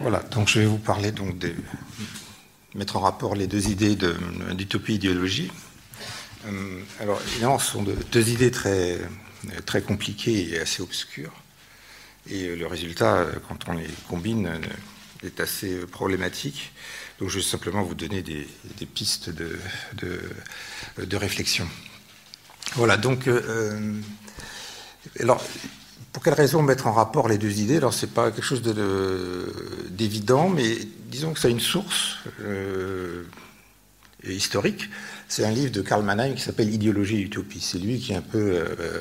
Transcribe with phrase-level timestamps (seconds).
[0.00, 1.54] Voilà, donc je vais vous parler donc de
[2.74, 3.96] mettre en rapport les deux idées
[4.54, 5.52] d'utopie idéologie.
[6.46, 8.98] Euh, alors évidemment, ce sont deux idées très,
[9.66, 11.32] très compliquées et assez obscures.
[12.28, 14.50] Et euh, le résultat, euh, quand on les combine,
[15.22, 16.72] est assez problématique.
[17.20, 18.46] Donc je vais simplement vous donner des,
[18.86, 19.58] pistes de,
[19.94, 21.68] de, réflexion.
[22.74, 23.28] Voilà, donc
[25.20, 25.42] alors,
[26.14, 27.78] pour quelle raison mettre en rapport les deux idées?
[27.78, 28.62] Alors, c'est pas quelque chose
[29.90, 33.24] d'évident, mais disons que ça a une source euh,
[34.24, 34.88] historique.
[35.26, 37.58] C'est un livre de Karl Mannheim qui s'appelle Idéologie et Utopie.
[37.58, 39.00] C'est lui qui a un peu euh,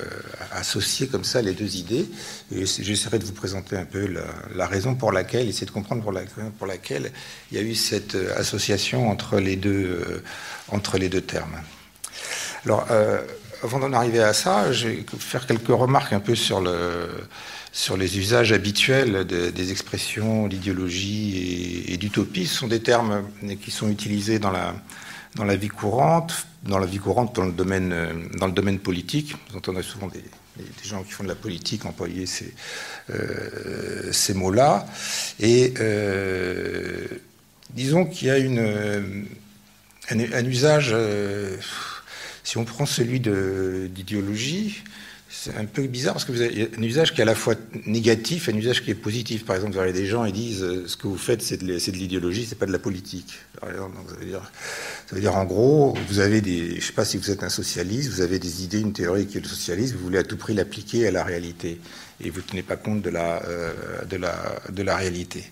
[0.54, 2.10] associé comme ça les deux idées.
[2.52, 4.12] J'essaierai de vous présenter un peu
[4.56, 6.14] la, raison pour laquelle, essayer de comprendre pour,
[6.58, 7.12] pour, laquelle
[7.52, 10.24] il y a eu cette association entre les deux, euh,
[10.70, 11.62] entre les deux termes.
[12.66, 12.88] Alors,
[13.64, 17.08] avant d'en arriver à ça, je vais faire quelques remarques un peu sur, le,
[17.72, 22.46] sur les usages habituels des expressions d'idéologie et, d'utopie.
[22.46, 23.24] Ce sont des termes
[23.62, 27.96] qui sont utilisés dans la, vie courante, dans la vie courante dans le domaine,
[28.38, 29.34] dans le domaine politique.
[29.50, 30.24] Vous entendez souvent des,
[30.84, 32.54] gens qui font de la politique employer ces,
[33.12, 34.86] euh, mots-là.
[35.40, 37.08] Et euh,
[37.70, 38.36] disons qu'il y a
[40.12, 40.90] un, usage...
[40.92, 41.56] Euh,
[42.44, 44.84] si on prend celui d'idéologie,
[45.36, 47.56] c'est un peu bizarre parce que vous avez un usage qui est à la fois
[47.88, 49.46] négatif et un usage qui est positif.
[49.46, 51.98] Par exemple, vous avez des gens qui disent euh, ce que vous faites, c'est de
[51.98, 53.34] l'idéologie, c'est pas de la politique.
[53.60, 53.68] ça,
[54.20, 54.52] veut dire,
[55.08, 57.50] ça veut dire en gros, vous avez des, je sais pas si vous êtes un
[57.50, 60.38] socialiste, vous avez des idées, une théorie qui est le socialisme, vous voulez à tout
[60.38, 61.80] prix l'appliquer à la réalité
[62.22, 63.74] et vous ne tenez pas compte de la, euh,
[64.06, 64.36] de la,
[64.70, 65.44] de la réalité.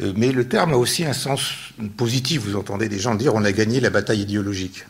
[0.00, 1.52] Euh, mais le terme a aussi un sens
[1.96, 2.42] positif.
[2.42, 4.84] Vous entendez des gens dire on a gagné la bataille idéologique.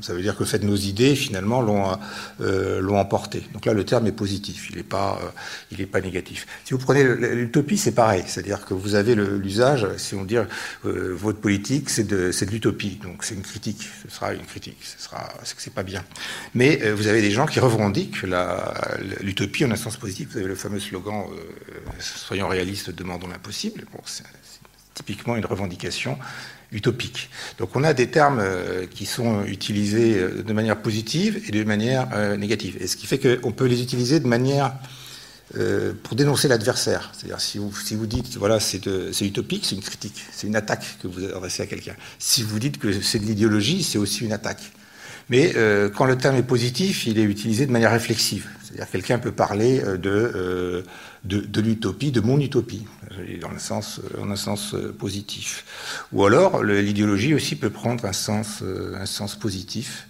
[0.00, 1.98] Ça veut dire que fait nos idées, finalement, l'ont
[2.40, 3.42] euh, emporté.
[3.54, 5.20] Donc là, le terme est positif, il n'est pas,
[5.78, 6.46] euh, pas négatif.
[6.64, 8.22] Si vous prenez l'utopie, c'est pareil.
[8.26, 13.00] C'est-à-dire que vous avez l'usage, si on dit euh, votre politique, c'est de, de l'utopie.
[13.02, 13.88] Donc c'est une critique.
[14.02, 14.78] Ce sera une critique.
[14.82, 16.04] Ce sera, c'est que c'est pas bien.
[16.54, 18.22] Mais euh, vous avez des gens qui revendiquent
[19.20, 20.28] l'utopie en un sens positif.
[20.32, 21.26] Vous avez le fameux slogan
[21.98, 23.84] Soyons réalistes, demandons l'impossible.
[23.92, 24.24] Bon, c'est
[24.94, 26.18] typiquement une revendication
[26.72, 27.30] utopique.
[27.58, 31.64] Donc on a des termes euh, qui sont utilisés euh, de manière positive et de
[31.64, 32.76] manière euh, négative.
[32.80, 34.72] Et ce qui fait qu'on peut les utiliser de manière
[36.04, 37.10] pour dénoncer l'adversaire.
[37.12, 38.86] C'est-à-dire si vous, si vous dites voilà c'est
[39.20, 41.96] utopique, c'est une critique, c'est une attaque que vous adressez à quelqu'un.
[42.20, 44.70] Si vous dites que c'est de l'idéologie, c'est aussi une attaque.
[45.28, 45.52] Mais
[45.96, 48.46] quand le terme est positif, il est utilisé de manière réflexive.
[48.62, 50.84] C'est-à-dire quelqu'un peut parler de,
[51.24, 52.84] de, l'utopie, de mon utopie
[53.40, 56.06] dans sens, en un sens euh, positif.
[56.12, 59.04] Ou alors, l'idéologie aussi peut prendre un sens, euh,
[59.38, 60.06] positif,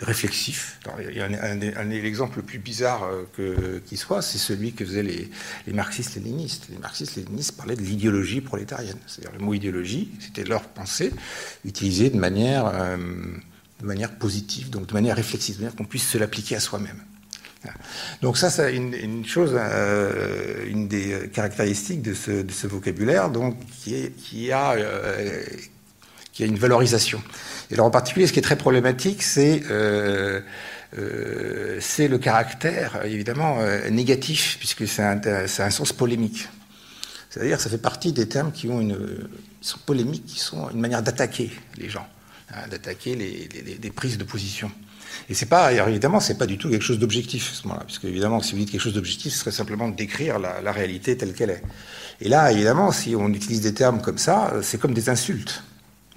[0.00, 0.78] réflexif.
[0.86, 3.08] un, l'exemple le plus bizarre
[3.40, 5.28] euh, qui soit, c'est celui que faisaient les,
[5.66, 6.68] les marxistes-léninistes.
[6.70, 8.98] Les marxistes-léninistes parlaient de l'idéologie prolétarienne.
[9.06, 11.12] C'est-à-dire le mot idéologie, c'était leur pensée
[11.64, 12.72] utilisée de manière,
[13.80, 17.02] de manière positive, donc de manière réflexive, de manière qu'on puisse se l'appliquer à soi-même.
[18.22, 24.72] Donc ça, c'est une, chose, euh, une des caractéristiques de ce, vocabulaire, donc qui, a,
[24.72, 25.44] euh,
[26.32, 27.22] qui a une valorisation.
[27.70, 30.40] Et alors en particulier, ce qui est très problématique, c'est euh,
[31.80, 33.58] c'est le caractère évidemment
[33.90, 36.48] négatif, puisque c'est un, sens polémique.
[37.28, 39.28] C'est-à-dire, ça fait partie des termes qui ont une,
[39.60, 42.06] sont polémiques, qui sont une manière d'attaquer les gens,
[42.54, 43.50] hein, d'attaquer les,
[43.82, 44.72] les prises de position.
[45.28, 47.84] Et c'est pas, évidemment, c'est pas du tout quelque chose d'objectif, ce moment-là.
[47.84, 51.16] Parce évidemment, si vous dites quelque chose d'objectif, ce serait simplement de décrire la, réalité
[51.16, 51.62] telle qu'elle est.
[52.20, 55.62] Et là, évidemment, si on utilise des termes comme ça, c'est comme des insultes.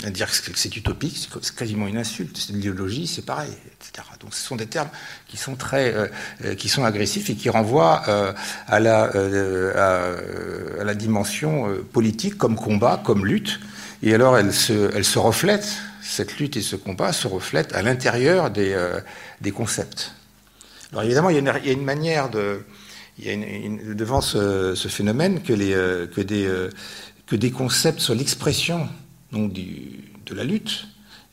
[0.10, 2.36] Dire que c'est utopique, c'est quasiment une insulte.
[2.36, 4.08] C'est de l'idéologie, c'est pareil, etc.
[4.20, 4.90] Donc, ce sont des termes
[5.28, 6.08] qui sont très, euh,
[6.44, 8.34] euh, qui sont agressifs et qui renvoient euh,
[8.68, 13.60] à, la, à, la dimension politique comme combat, comme lutte.
[14.02, 15.68] Et alors, elle se, elle se reflète
[16.02, 19.00] cette lutte et ce combat se reflètent à l'intérieur des, euh,
[19.54, 20.14] concepts.
[20.92, 22.66] Alors évidemment, il y a une, manière de,
[23.20, 26.70] il devant ce, phénomène euh, euh,
[27.28, 28.90] que des concepts soient l'expression
[29.32, 30.88] de la lutte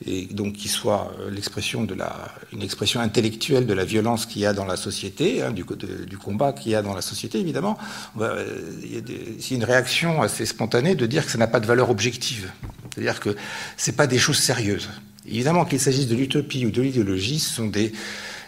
[0.07, 4.47] et donc qui soit l'expression de la, une expression intellectuelle de la violence qu'il y
[4.47, 7.77] a dans la société, hein, du, combat qu'il y a dans la société, évidemment,
[8.19, 12.51] y a une réaction assez spontanée de dire que ça n'a pas de valeur objective.
[12.95, 13.37] C'est-à-dire que
[13.77, 14.89] ce pas des choses sérieuses.
[15.27, 17.71] Évidemment, qu'il s'agisse de l'utopie ou de l'idéologie, ce sont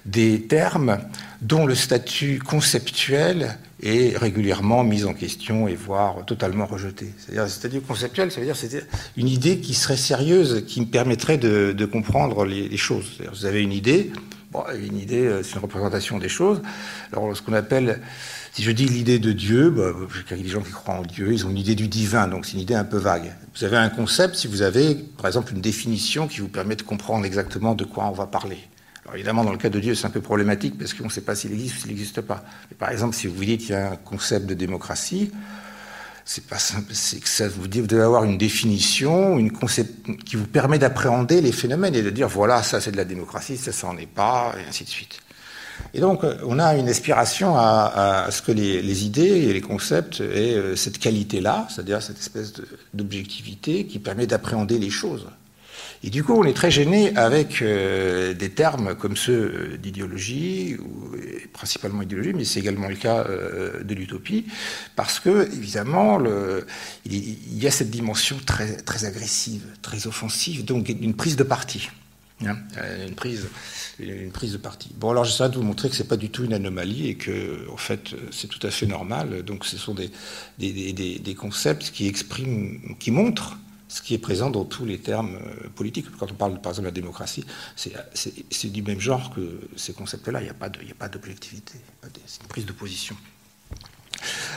[0.06, 0.98] des termes
[1.42, 7.12] dont le statut conceptuel est régulièrement mis en question et voire totalement rejeté.
[7.18, 8.86] C'est-à-dire, conceptuel, ça veut dire c'est
[9.16, 13.18] une idée qui serait sérieuse, qui me permettrait de, comprendre les, les choses.
[13.32, 14.12] Vous avez une idée,
[14.74, 16.60] une idée, euh, c'est une représentation des choses.
[17.12, 18.00] Alors, ce qu'on appelle
[18.52, 19.92] Si je dis l'idée de Dieu, bah,
[20.30, 22.60] des gens qui croient en Dieu, ils ont une idée du divin, donc c'est une
[22.60, 23.32] idée un peu vague.
[23.54, 26.82] Vous avez un concept si vous avez, par exemple, une définition qui vous permet de
[26.82, 28.58] comprendre exactement de quoi on va parler.
[29.14, 31.34] Évidemment, dans le cas de Dieu, c'est un peu problématique parce qu'on ne sait pas
[31.34, 32.44] s'il existe ou s'il n'existe pas.
[32.78, 35.30] par exemple, si vous dites qu'il y a un concept de démocratie,
[36.24, 40.36] c'est pas simple, c'est que ça vous, vous devez avoir une définition, une concept qui
[40.36, 43.72] vous permet d'appréhender les phénomènes et de dire voilà, ça c'est de la démocratie, ça
[43.72, 45.20] ça n'en est pas, et ainsi de suite.
[45.94, 50.54] Et donc, on a une aspiration à, ce que les, idées et les concepts aient
[50.54, 52.52] euh, cette qualité-là, c'est-à-dire cette espèce
[52.94, 55.26] d'objectivité qui permet d'appréhender les choses.
[56.02, 60.76] Et du coup, on est très gêné avec euh, des termes comme ceux euh, d'idéologie,
[61.52, 64.46] principalement idéologie, mais c'est également le cas de l'utopie,
[64.96, 66.18] parce que, évidemment,
[67.04, 71.90] il, y a cette dimension très, très agressive, très offensive, donc une prise de parti.
[72.46, 72.56] Hein,
[73.06, 73.48] une prise
[74.02, 74.90] une prise de parti.
[74.96, 77.68] Bon, alors j'essaie de vous montrer que c'est pas du tout une anomalie et que,
[77.70, 79.42] en fait, c'est tout à fait normal.
[79.42, 80.10] Donc, ce sont des,
[80.58, 83.58] des, concepts qui expriment, qui montrent
[83.90, 86.06] ce qui est présent dans tous les termes euh, politiques.
[86.18, 87.44] Quand on parle, par exemple, de la démocratie,
[87.74, 90.40] c'est du même genre que ces concepts-là.
[90.40, 90.50] Il n'y
[90.92, 91.74] a pas d'objectivité.
[92.24, 93.16] C'est une prise de position.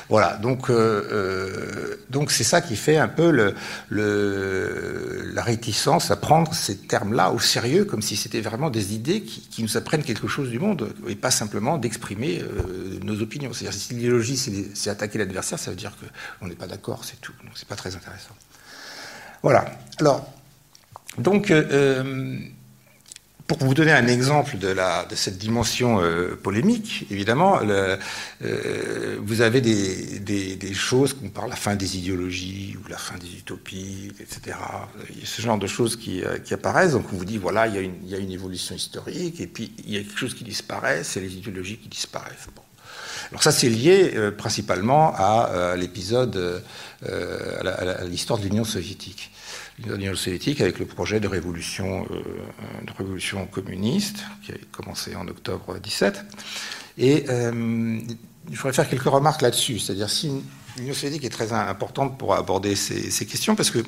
[0.10, 3.56] Voilà, donc euh, euh, c'est ça qui fait un peu
[3.90, 9.64] la réticence à prendre ces termes-là au sérieux, comme si c'était vraiment des idées qui,
[9.64, 12.44] nous apprennent quelque chose du monde, et pas simplement d'exprimer
[13.02, 13.54] nos opinions.
[13.54, 14.38] C'est-à-dire si l'idéologie
[14.76, 15.94] c'est attaquer l'adversaire, ça veut dire
[16.40, 17.34] qu'on n'est pas d'accord, c'est tout.
[17.44, 18.36] Donc c'est pas très intéressant.
[19.44, 19.66] Voilà.
[20.00, 20.28] Alors
[21.20, 21.52] donc
[23.48, 27.98] pour vous donner un exemple de, la, de cette dimension euh, polémique, évidemment, euh,
[29.22, 33.38] vous avez des, des, choses comme par la fin des idéologies ou la fin des
[33.38, 34.58] utopies, etc.
[35.10, 36.94] Il y a ce genre de choses qui, euh, qui apparaissent.
[36.94, 39.40] Donc on vous dit, voilà, il y, a une, il y, a une, évolution historique,
[39.42, 42.48] et puis il y a quelque chose qui disparaît, c'est les idéologies qui disparaissent.
[43.30, 46.64] Alors ça, c'est lié principalement à, l'épisode,
[47.06, 49.32] à l'histoire de l'Union soviétique
[49.80, 52.22] l'Union soviétique avec le projet de révolution, euh,
[52.86, 56.26] de révolution communiste qui a commencé en octobre 17.
[56.98, 58.00] Et euh,
[58.52, 59.80] je voudrais faire quelques remarques là-dessus.
[59.80, 60.32] C'est-à-dire si
[60.78, 63.80] l'Union soviétique est très importante pour aborder ces, questions parce que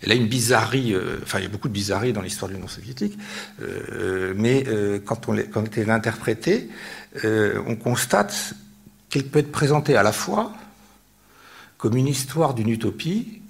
[0.00, 2.54] elle a une bizarrerie, euh, enfin il y a beaucoup de bizarreries dans l'histoire de
[2.54, 3.18] l'Union soviétique,
[4.36, 4.64] mais
[5.04, 6.68] quand on, quand elle est interprétée,
[7.24, 8.54] on constate
[9.10, 10.52] qu'elle peut être présentée à la fois
[11.78, 13.40] comme une histoire d'une utopie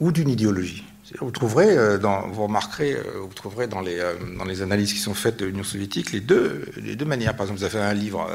[0.00, 0.84] ou d'une idéologie.
[1.20, 5.14] Vous trouverez, euh, dans, vous remarquerez, euh, vous trouverez dans les, euh, analyses qui sont
[5.14, 7.36] faites de l'Union soviétique les deux, les deux manières.
[7.36, 8.28] Par exemple, vous avez un livre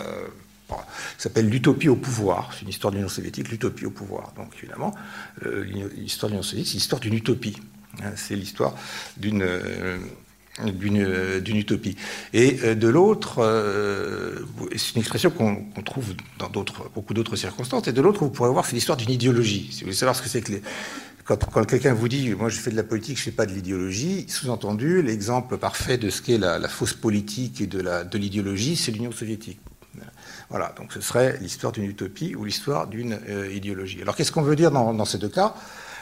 [0.70, 0.76] qui
[1.18, 2.52] s'appelle L'utopie au pouvoir.
[2.54, 4.32] C'est une histoire de l'Union soviétique, l'utopie au pouvoir.
[4.38, 4.96] Donc évidemment,
[5.44, 7.58] l'histoire de l'Union soviétique, c'est l'histoire d'une utopie.
[8.02, 8.74] Hein, c'est l'histoire
[9.18, 9.46] d'une
[10.66, 11.96] d'une utopie.
[12.34, 13.40] Et de l'autre,
[14.76, 16.50] c'est une expression qu'on trouve dans
[16.94, 19.70] beaucoup d'autres circonstances, et de l'autre, vous pourrez voir, c'est l'histoire d'une idéologie.
[19.72, 20.62] Si vous voulez savoir ce que c'est que les,
[21.26, 24.26] quand, quelqu'un vous dit, moi je fais de la politique, je fais pas de l'idéologie,
[24.28, 29.60] sous-entendu, l'exemple parfait de ce qu'est la, fausse politique et de l'idéologie, c'est l'Union soviétique.
[30.50, 34.02] Voilà, donc ce serait l'histoire d'une utopie ou l'histoire d'une euh, idéologie.
[34.02, 35.56] Alors qu'est-ce qu'on veut dire dans ces deux cas?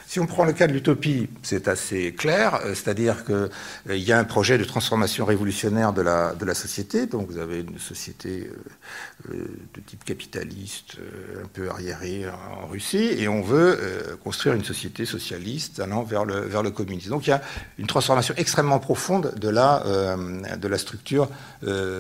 [0.10, 4.12] Si on prend le cas de l'utopie, c'est assez clair, euh, c'est-à-dire qu'il euh, y
[4.12, 8.50] a un projet de transformation révolutionnaire de la, société, donc vous avez une société
[9.30, 9.34] euh,
[9.76, 10.98] de type capitaliste,
[11.44, 16.72] un peu arriérée en Russie, et on veut construire une société socialiste allant vers le,
[16.72, 17.12] communisme.
[17.12, 17.42] Donc il y a
[17.78, 21.30] une transformation extrêmement profonde de la structure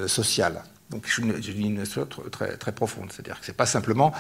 [0.07, 0.63] sociale.
[0.89, 4.11] Donc une chose très, très profonde, c'est-à-dire que c'est pas simplement,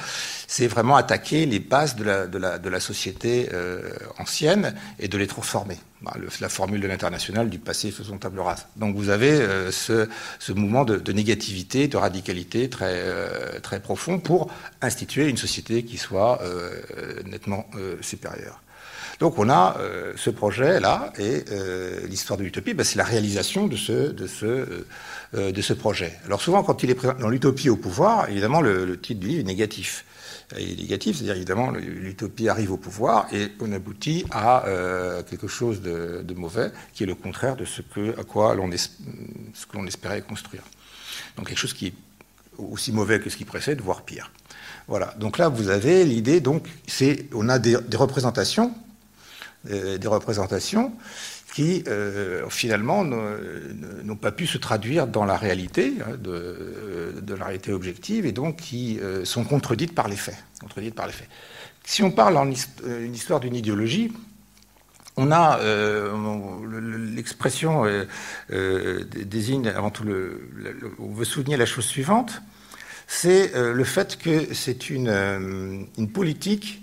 [0.47, 5.07] c'est vraiment attaquer les bases de la, de la, de la société euh, ancienne et
[5.07, 5.77] de les transformer.
[6.03, 8.67] Bah, la formule de l'international du passé faisons table rase.
[8.75, 10.07] Donc vous avez euh, ce,
[10.37, 15.83] ce, mouvement de, de, négativité, de radicalité très, euh, très profond pour instituer une société
[15.83, 16.39] qui soit
[17.25, 17.65] nettement
[18.01, 18.61] supérieure.
[19.19, 19.77] Donc on a
[20.15, 21.43] ce projet-là, et
[22.07, 24.85] l'histoire de l'utopie, bah, c'est la réalisation de ce, de ce
[25.35, 26.13] euh, de ce projet.
[26.25, 29.41] Alors souvent, quand il est présent dans l'utopie au pouvoir, évidemment, le, titre du livre
[29.41, 30.05] est négatif.
[30.57, 35.47] Il est négatif, c'est-à-dire évidemment l'utopie arrive au pouvoir et on aboutit à euh, quelque
[35.47, 38.71] chose de, mauvais, qui est le contraire de ce que, à quoi l'on
[39.85, 40.63] espérait construire.
[41.37, 41.93] Donc quelque chose qui est
[42.57, 44.31] aussi mauvais que ce qui précède, voire pire.
[44.87, 45.13] Voilà.
[45.19, 46.39] Donc là, vous avez l'idée.
[46.39, 48.73] Donc, c'est on a des, représentations,
[49.69, 50.91] euh, des représentations
[51.59, 57.73] qui euh, finalement n'ont pas pu se traduire dans la réalité, hein, de, la réalité
[57.73, 60.37] objective, et donc qui euh, sont contredites par les faits.
[60.61, 61.27] Contredites par les faits.
[61.83, 64.13] Si on parle en euh, une histoire d'une idéologie,
[65.17, 65.59] on a
[67.13, 67.83] l'expression
[68.49, 70.47] désigne avant tout le,
[70.97, 72.41] on veut souligner la chose suivante,
[73.05, 76.81] c'est le fait que c'est une, politique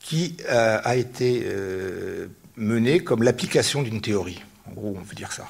[0.00, 1.46] qui a été
[2.56, 4.42] menée comme l'application d'une théorie.
[4.66, 5.48] En gros, on peut dire ça,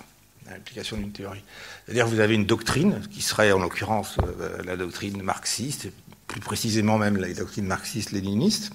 [0.49, 1.43] l'application d'une théorie.
[1.85, 4.17] C'est-à-dire vous avez une doctrine, qui serait en l'occurrence
[4.65, 5.89] la doctrine marxiste,
[6.27, 8.71] plus précisément même la doctrine marxiste-léniniste,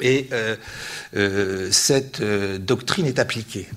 [0.00, 0.56] et euh,
[1.16, 3.68] euh, cette euh, doctrine est appliquée.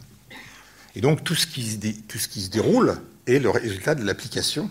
[0.96, 1.78] Et donc tout ce, qui se
[2.08, 4.70] tout ce qui se déroule est le résultat de l'application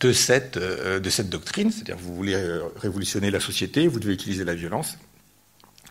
[0.00, 1.70] de cette, de cette doctrine.
[1.70, 2.36] C'est-à-dire vous voulez
[2.76, 4.96] révolutionner la société, vous devez utiliser la violence,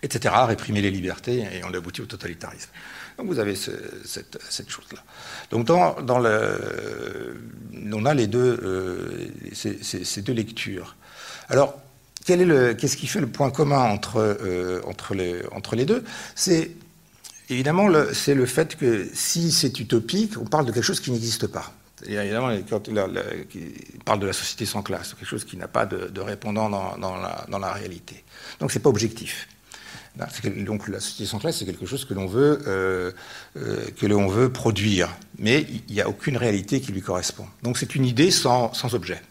[0.03, 2.70] etc., réprimer les libertés, et on aboutit au totalitarisme.
[3.17, 5.03] Donc vous avez cette, chose-là.
[5.51, 5.96] Donc dans,
[7.93, 10.96] on a les deux, ces, ces, deux lectures.
[11.50, 11.79] Alors,
[12.25, 15.13] qu'est-ce qui fait le point commun entre, euh, entre,
[15.75, 16.03] les, deux?
[16.36, 16.72] C'est
[17.50, 21.48] évidemment le, le fait que si c'est utopique, on parle de quelque chose qui n'existe
[21.48, 21.74] pas.
[22.08, 22.96] Évidemment, quand il
[24.05, 27.46] parle de la société sans classe, quelque chose qui n'a pas de, répondant dans, la,
[27.48, 28.24] dans, la, réalité.
[28.60, 29.48] Donc, c'est pas objectif.
[30.18, 33.12] Donc, la société sans classe, c'est quelque chose que l'on veut, euh,
[33.58, 37.46] euh, que l'on veut produire, mais il n'y a aucune réalité qui lui correspond.
[37.63, 39.22] Donc, c'est une idée sans objet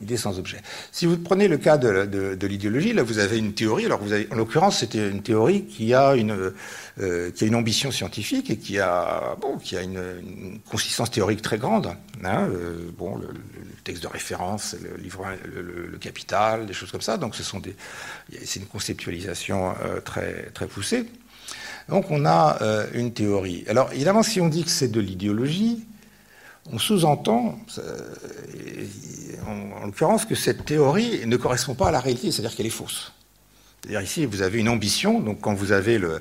[0.00, 0.60] idée sans objet.
[0.92, 3.86] Si vous prenez le cas de, l'idéologie, là vous avez une théorie.
[3.86, 6.52] Alors en l'occurrence, c'était une théorie qui a une,
[7.00, 11.42] euh, qui a une ambition scientifique et qui a, bon, qui a une, consistance théorique
[11.42, 11.94] très grande.
[12.24, 13.28] Hein, euh, bon, le,
[13.84, 17.16] texte de référence, le livre, le, Capital, des choses comme ça.
[17.16, 17.76] Donc ce sont des,
[18.44, 21.06] c'est une conceptualisation euh, très très poussée.
[21.88, 22.58] Donc on a
[22.94, 23.64] une théorie.
[23.68, 25.84] Alors évidemment, si on dit que c'est de l'idéologie,
[26.72, 27.58] on sous-entend,
[29.46, 33.12] en, l'occurrence, que cette théorie ne correspond pas à la réalité, c'est-à-dire qu'elle est fausse.
[33.90, 35.20] Ici, vous avez une ambition.
[35.20, 36.20] Donc, quand vous avez le,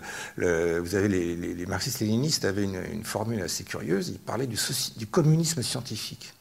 [0.80, 4.10] vous avez les, marxistes-léninistes avaient une, formule assez curieuse.
[4.10, 6.34] Ils parlaient du, communisme scientifique.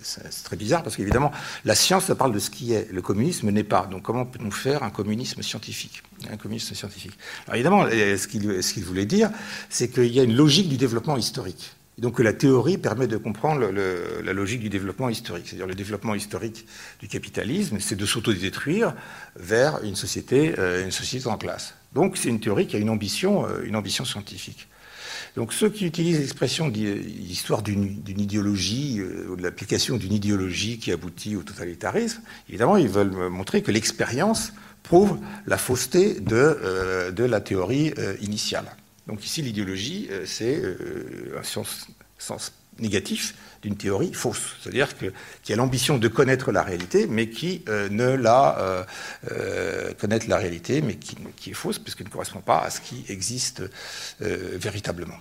[0.00, 1.32] C'est très bizarre parce qu'évidemment,
[1.64, 2.90] la science, ça parle de ce qui est.
[2.92, 3.86] Le communisme n'est pas.
[3.86, 7.16] Donc, comment peut-on faire un communisme scientifique Un communisme scientifique?
[7.46, 9.30] Alors, évidemment, qu'il ce qu'il voulait dire,
[9.70, 13.70] c'est qu'il y a une logique du développement historique donc la théorie permet de comprendre
[13.70, 15.46] la logique du développement historique.
[15.48, 16.66] C'est-à-dire le développement historique
[17.00, 18.94] du capitalisme, c'est de s'autodétruire
[19.36, 21.74] vers une société, euh, une société en classe.
[21.94, 24.68] Donc c'est une théorie qui a une ambition, euh, une ambition scientifique.
[25.36, 31.34] Donc ceux qui utilisent l'expression d'histoire d'une idéologie, euh, ou l'application d'une idéologie qui aboutit
[31.34, 38.66] au totalitarisme, évidemment, ils veulent montrer que l'expérience prouve la fausseté de la théorie initiale.
[39.06, 41.86] Donc ici, l'idéologie, euh, c'est euh, un sens,
[42.78, 45.10] négatif d'une théorie fausse, c'est-à-dire qu'il
[45.48, 48.86] y a l'ambition de connaître la réalité, mais qui euh, ne la
[49.98, 53.62] connaître la réalité, mais qui, est fausse puisqu'elle ne correspond pas à ce qui existe
[54.20, 55.16] véritablement.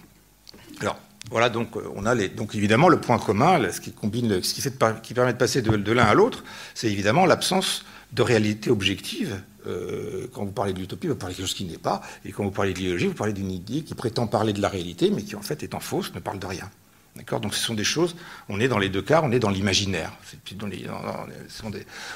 [0.81, 0.99] Alors
[1.31, 4.61] voilà, donc on a les, donc évidemment le point commun, ce qui combine, ce qui,
[4.61, 9.41] fait qui permet de passer de l'un à l'autre, c'est évidemment l'absence de réalité objective
[9.67, 12.31] euh, quand vous parlez de l'utopie, vous parlez de quelque chose qui n'est pas, et
[12.31, 15.11] quand vous parlez de l'idéologie, vous parlez d'une idée qui prétend parler de la réalité,
[15.11, 16.69] mais qui en fait, étant fausse, ne parle de rien.
[17.15, 17.39] D'accord?
[17.39, 18.15] Donc ce sont des choses,
[18.49, 20.11] on est dans les deux cas, on est dans l'imaginaire.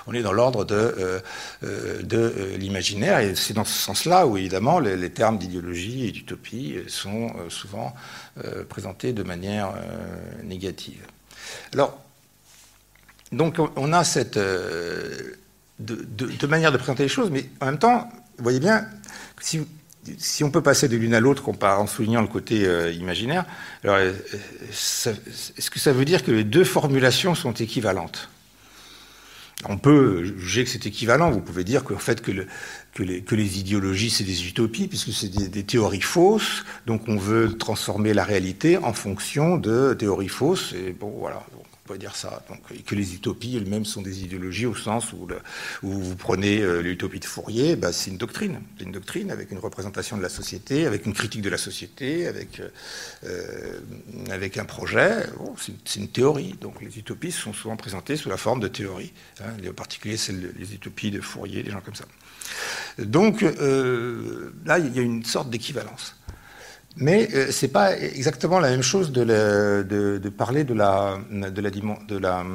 [0.07, 1.19] On est dans l'ordre de, euh,
[1.63, 6.77] euh, de l'imaginaire, et c'est dans ce sens-là où évidemment les, termes d'idéologie et d'utopie
[6.87, 7.93] sont souvent
[8.67, 9.73] présentés de manière
[10.43, 11.01] négative.
[11.73, 11.97] Alors,
[13.31, 14.37] donc on a cette
[15.79, 18.85] de, manière de présenter les choses, mais en même temps, vous voyez bien,
[19.41, 23.45] si, on peut passer de l'une à l'autre en soulignant le côté euh, imaginaire,
[23.83, 24.13] alors euh,
[24.69, 28.29] est-ce que ça veut dire que les deux formulations sont équivalentes?
[29.67, 31.31] On peut juger que c'est équivalent.
[31.31, 32.31] Vous pouvez dire qu'en fait que,
[33.01, 36.63] les, idéologies c'est des utopies puisque c'est des, des, théories fausses.
[36.85, 40.73] Donc on veut transformer la réalité en fonction de théories fausses.
[40.73, 41.45] Et bon voilà
[41.97, 42.43] dire ça.
[42.49, 45.27] Donc, et que les utopies elles-mêmes sont des idéologies au sens où,
[45.81, 48.61] vous prenez euh, l'utopie de Fourier, bah, c'est une doctrine.
[48.77, 52.27] C'est une doctrine avec une représentation de la société, avec une critique de la société,
[52.27, 52.69] avec, euh,
[53.25, 55.25] euh, un projet.
[55.85, 56.55] c'est, une théorie.
[56.59, 59.13] Donc les utopies sont souvent présentées sous la forme de théorie.
[59.41, 62.05] Hein, en particulier celles, les utopies de Fourier, des gens comme ça.
[62.97, 66.18] Donc là, il y a une sorte d'équivalence.
[66.99, 71.69] Mais euh, ce n'est pas exactement la même chose de, parler de la, de la,
[71.71, 72.45] de la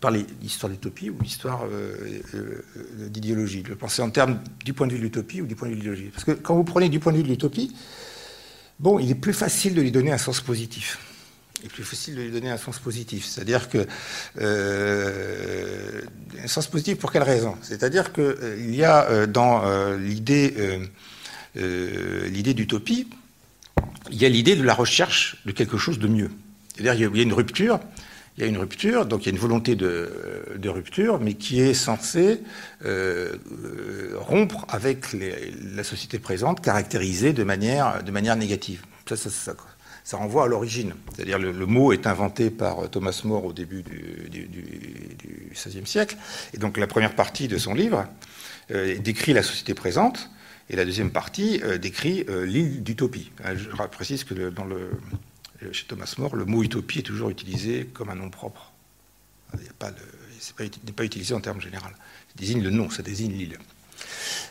[0.00, 2.64] parler d'histoire d'utopie ou d'histoire euh, euh,
[3.08, 5.74] d'idéologie, de penser en termes du point de vue de l'utopie ou du point de
[5.74, 6.10] vue de l'idéologie.
[6.10, 7.76] Parce que quand vous prenez du point de vue de l'utopie,
[8.80, 10.98] bon, il est plus facile de lui donner un sens positif.
[11.60, 13.26] Il est plus facile de lui donner un sens positif.
[13.26, 13.86] C'est-à-dire que.
[16.42, 17.54] un sens positif pour quelle raison?
[17.60, 19.62] C'est-à-dire qu'il y a dans
[19.96, 20.80] l'idée
[21.56, 23.08] euh, l'idée d'utopie,
[24.10, 26.30] il y a l'idée de la recherche de quelque chose de mieux.
[26.74, 27.80] C'est-à-dire qu'il y a une rupture,
[28.36, 31.60] il y a une rupture, donc il y a une volonté de, rupture, mais qui
[31.60, 32.40] est censée
[32.84, 33.36] euh,
[34.16, 38.82] rompre avec la société présente, caractérisée de manière, de manière négative.
[39.06, 40.94] Ça, ça, renvoie à l'origine.
[41.14, 44.48] C'est-à-dire le, le, mot est inventé par Thomas More au début du,
[45.52, 46.16] XVIe siècle,
[46.54, 48.06] et donc la première partie de son livre
[48.70, 50.30] euh, décrit la société présente,
[50.70, 53.32] et la deuxième partie euh, décrit l'île d'utopie.
[53.56, 54.34] Je précise que
[55.62, 58.72] euh, chez Thomas More, le mot utopie est toujours utilisé comme un nom propre.
[59.54, 61.86] Il n'est pas, utilisé en termes généraux.
[61.86, 63.58] Ça désigne le nom, ça désigne l'île.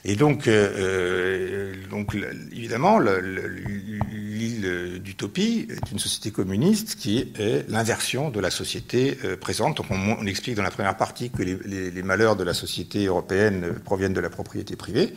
[0.06, 2.16] Et euh, euh, donc
[2.52, 9.78] évidemment, l'île d'utopie est une société communiste qui est l'inversion de la société présente.
[9.78, 14.14] Donc on, explique dans la première partie que les malheurs de la société européenne proviennent
[14.14, 15.14] de la propriété privée.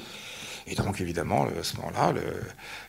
[0.67, 2.15] Et donc, évidemment, à ce moment-là,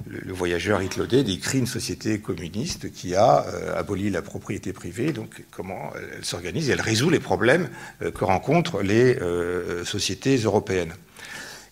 [0.08, 5.44] le, voyageur Hitlodé décrit une société communiste qui a euh, aboli la propriété privée, donc
[5.52, 7.70] comment elle, s'organise et elle résout les problèmes
[8.02, 10.94] euh, que rencontrent les euh, sociétés européennes.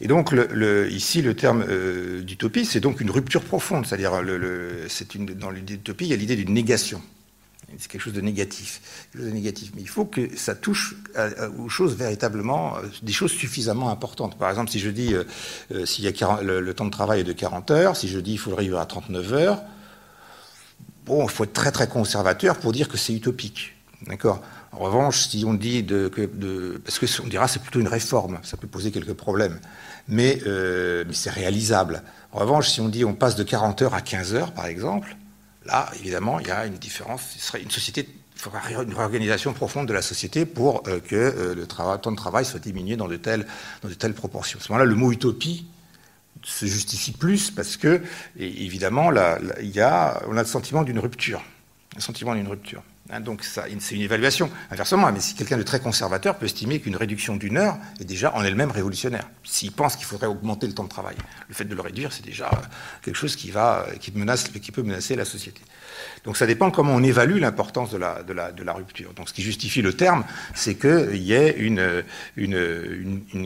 [0.01, 0.35] Et donc,
[0.89, 1.63] ici, le terme
[2.23, 4.11] d'utopie, c'est donc une rupture profonde, c'est-à-dire,
[5.37, 7.01] dans l'utopie, il y a l'idée d'une négation
[7.79, 9.71] c'est quelque chose de négatif, de négatif.
[9.75, 10.95] Mais il faut que ça touche
[11.57, 14.37] aux choses véritablement, euh, des choses suffisamment importantes.
[14.37, 15.23] Par exemple, si je dis, euh,
[15.71, 18.33] euh, s'il y a le, temps de travail est de 40 heures, si je dis
[18.33, 19.61] il faut arriver à 39 heures,
[21.05, 23.73] bon, il faut être très très conservateur pour dire que c'est utopique.
[24.07, 24.41] D'accord?
[24.71, 28.39] En revanche, si on dit de, de parce que on dira c'est plutôt une réforme,
[28.43, 29.59] ça peut poser quelques problèmes,
[30.07, 32.01] mais, mais c'est réalisable.
[32.31, 35.15] En revanche, si on dit on passe de 40 heures à 15 heures, par exemple,
[35.65, 37.35] Là, évidemment, il y a une différence.
[37.53, 38.05] Il
[38.35, 42.43] faudra une réorganisation profonde de la société pour euh, que euh, le temps de travail
[42.45, 43.45] soit diminué dans de telles,
[44.13, 44.59] proportions.
[44.59, 45.67] À ce moment-là, le mot utopie
[46.43, 48.01] se justifie plus parce que,
[48.37, 49.11] évidemment,
[49.61, 50.99] il y a, on a le sentiment d'une
[52.49, 52.83] rupture.
[53.13, 54.49] Hein, donc c'est une évaluation.
[54.71, 58.33] Inversement, mais si quelqu'un de très conservateur peut estimer qu'une réduction d'une heure est déjà
[58.33, 61.15] en elle-même révolutionnaire, s'il pense qu'il faudrait augmenter le temps de travail,
[61.47, 62.49] le fait de le réduire, c'est déjà
[63.03, 65.61] quelque chose qui, va, qui, menace, qui peut menacer la société.
[66.23, 69.13] Donc ça dépend comment on évalue l'importance de la, rupture.
[69.13, 72.03] Donc ce qui justifie le terme, c'est qu'il y ait une,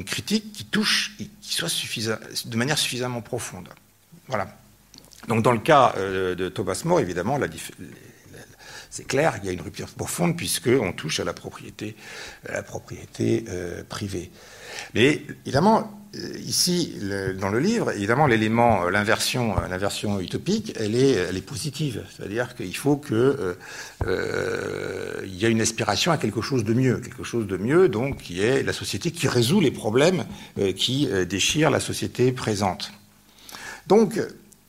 [0.06, 1.70] critique qui touche, qui soit
[2.46, 3.68] de manière suffisamment profonde.
[4.28, 4.48] Voilà.
[5.28, 7.48] Donc dans le cas euh, de Thomas More, évidemment, la,
[8.98, 11.96] c'est clair, il y a une rupture profonde puisqu'on touche à la propriété,
[12.52, 14.32] la propriété euh, privée.
[14.96, 16.96] Mais évidemment, euh, ici,
[17.40, 22.04] dans le livre, évidemment, l'élément, euh, l'inversion, l'inversion utopique, elle est, positive.
[22.10, 23.56] C'est-à-dire qu'il faut que
[24.04, 28.42] y a une aspiration à quelque chose de mieux, quelque chose de mieux, donc qui
[28.42, 30.26] est la société qui résout les problèmes
[30.76, 32.92] qui déchirent la société présente.
[33.86, 34.20] Donc,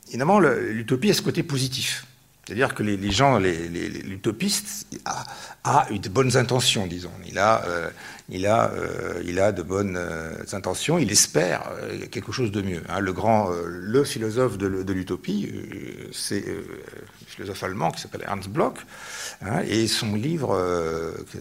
[0.08, 2.04] évidemment, l'utopie a ce côté positif.
[2.48, 7.10] C'est-à-dire que les, gens, l'utopiste, a, de bonnes intentions, disons.
[7.26, 7.90] Il a, euh,
[8.32, 10.96] euh, de bonnes euh, intentions.
[10.96, 11.70] Il espère
[12.10, 12.82] quelque chose de mieux.
[12.88, 13.00] Hein.
[13.00, 13.50] Le grand,
[14.02, 15.52] philosophe de, l'utopie,
[16.10, 16.64] c'est le
[17.26, 18.78] philosophe allemand qui s'appelle Ernst Bloch,
[19.42, 20.58] hein, et son livre,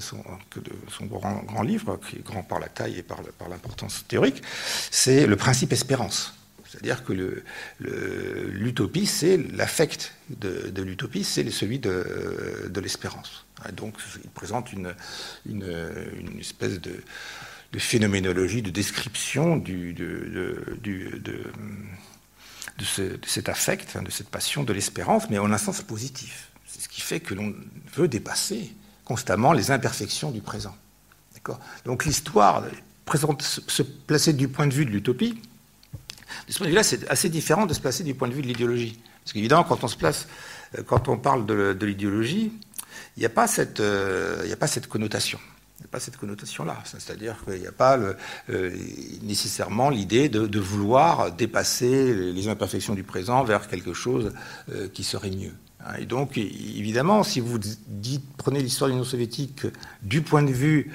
[0.01, 4.43] son, grand, livre, qui est grand par la taille et par l'importance théorique,
[4.91, 6.33] c'est le principe espérance.
[6.77, 7.43] C'est-à-dire que
[7.79, 13.45] l'utopie, c'est l'affect de, l'utopie, c'est celui de, l'espérance.
[13.73, 14.93] Donc, il présente une,
[16.39, 17.01] espèce de,
[17.79, 19.95] phénoménologie, de description de,
[23.25, 26.51] cet affect, hein, de cette passion, de l'espérance, mais en un sens positif.
[26.67, 27.55] C'est ce qui fait que l'on
[27.95, 28.71] veut dépasser
[29.03, 30.75] constamment les imperfections du présent.
[31.85, 32.65] Donc l'histoire
[33.15, 35.41] se placer du point de vue de l'utopie,
[36.47, 38.41] de ce point de vue-là, c'est assez différent de se placer du point de vue
[38.41, 38.99] de l'idéologie.
[39.23, 40.27] Parce qu'évidemment, quand on se place,
[40.77, 42.53] euh, quand on parle de, l'idéologie,
[43.15, 45.39] il n'y a, pas cette, euh, a pas cette connotation.
[45.79, 46.77] Il n'y a pas cette connotation-là.
[46.85, 47.99] C'est-à-dire qu'il n'y a pas
[48.49, 48.71] euh,
[49.21, 54.33] nécessairement l'idée de, vouloir dépasser les imperfections du présent vers quelque chose
[54.93, 55.53] qui serait mieux.
[55.85, 55.93] Hein.
[55.99, 57.59] Et donc, évidemment, si vous
[58.37, 59.67] prenez l'histoire de l'Union soviétique
[60.01, 60.91] du point de vue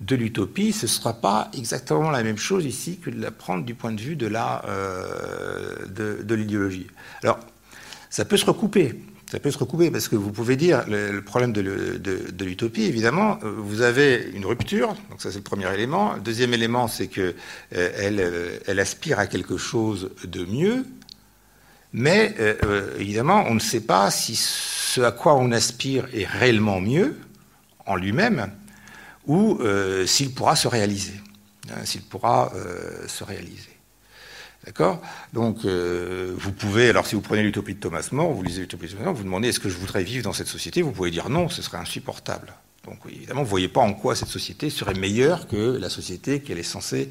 [0.00, 3.64] de l'utopie, ce ne sera pas exactement la même chose ici que de la prendre
[3.64, 6.88] du point de vue de euh, de, l'idéologie.
[7.22, 7.38] Alors,
[8.10, 9.00] ça peut se recouper.
[9.30, 13.52] Ça peut se recouper parce que vous pouvez dire le, problème de, l'utopie, évidemment, euh,
[13.56, 16.14] vous avez une rupture, donc ça c'est le premier élément.
[16.14, 17.34] Le deuxième élément, c'est que
[17.74, 20.84] euh, elle, aspire à quelque chose de mieux,
[21.92, 22.34] mais
[22.98, 27.16] évidemment, on ne sait pas si ce à quoi on aspire est réellement mieux
[27.86, 28.50] en lui-même
[29.26, 31.14] ou euh, s'il pourra se réaliser.
[31.70, 33.70] Hein, s'il pourra euh, se réaliser.
[34.66, 35.00] D'accord?
[35.32, 38.86] Donc, euh, vous pouvez, alors si vous prenez l'utopie de Thomas More, vous lisez l'utopie
[38.86, 40.82] de Thomas More, vous demandez est-ce que je voudrais vivre dans cette société?
[40.82, 42.54] Vous pouvez dire non, ce serait insupportable.
[42.86, 46.40] Donc évidemment, vous ne voyez pas en quoi cette société serait meilleure que la société
[46.40, 47.08] qu'elle est censée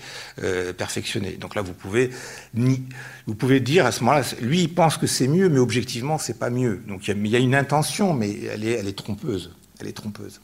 [0.78, 1.32] perfectionner.
[1.32, 2.12] Donc là, vous pouvez,
[2.54, 6.38] vous pouvez dire à ce moment-là, lui, il pense que c'est mieux, mais objectivement, c'est
[6.38, 6.84] pas mieux.
[6.88, 9.52] Donc il y, a, une intention, mais elle est trompeuse.
[9.80, 10.42] Elle est trompeuse.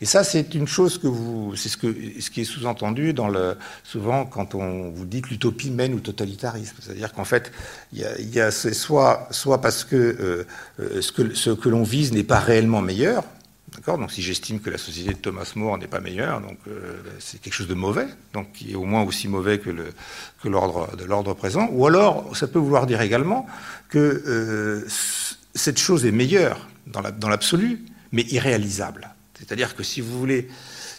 [0.00, 4.24] Et ça, c'est une chose que vous, c'est ce, qui est sous-entendu dans le, souvent
[4.24, 6.76] quand on vous dit que l'utopie mène au totalitarisme.
[6.80, 7.52] C'est-à-dire qu'en fait,
[7.92, 10.46] il y a, soit, soit parce que, euh,
[10.80, 13.24] euh, ce que ce que l'on vise n'est pas réellement meilleur,
[13.74, 13.98] D'accord?
[13.98, 17.38] Donc si j'estime que la société de Thomas More n'est pas meilleure, donc euh, c'est
[17.38, 19.70] quelque chose de mauvais, donc qui est au moins aussi mauvais que,
[20.44, 21.68] l'ordre présent.
[21.72, 23.46] Ou alors, ça peut vouloir dire également
[23.90, 24.86] que
[25.54, 29.10] cette chose est meilleure dans l'absolu, mais irréalisable.
[29.38, 30.48] C'est-à-dire que si vous voulez,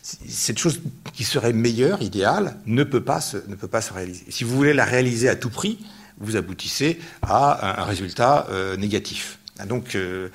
[0.02, 0.82] cette chose
[1.14, 4.26] qui serait meilleure, idéale, ne peut pas se, ne peut pas se réaliser.
[4.30, 5.80] Si vous voulez la réaliser à tout prix,
[6.20, 9.40] vous aboutissez à un, résultat euh, négatif.
[9.68, 10.30] Donc, euh,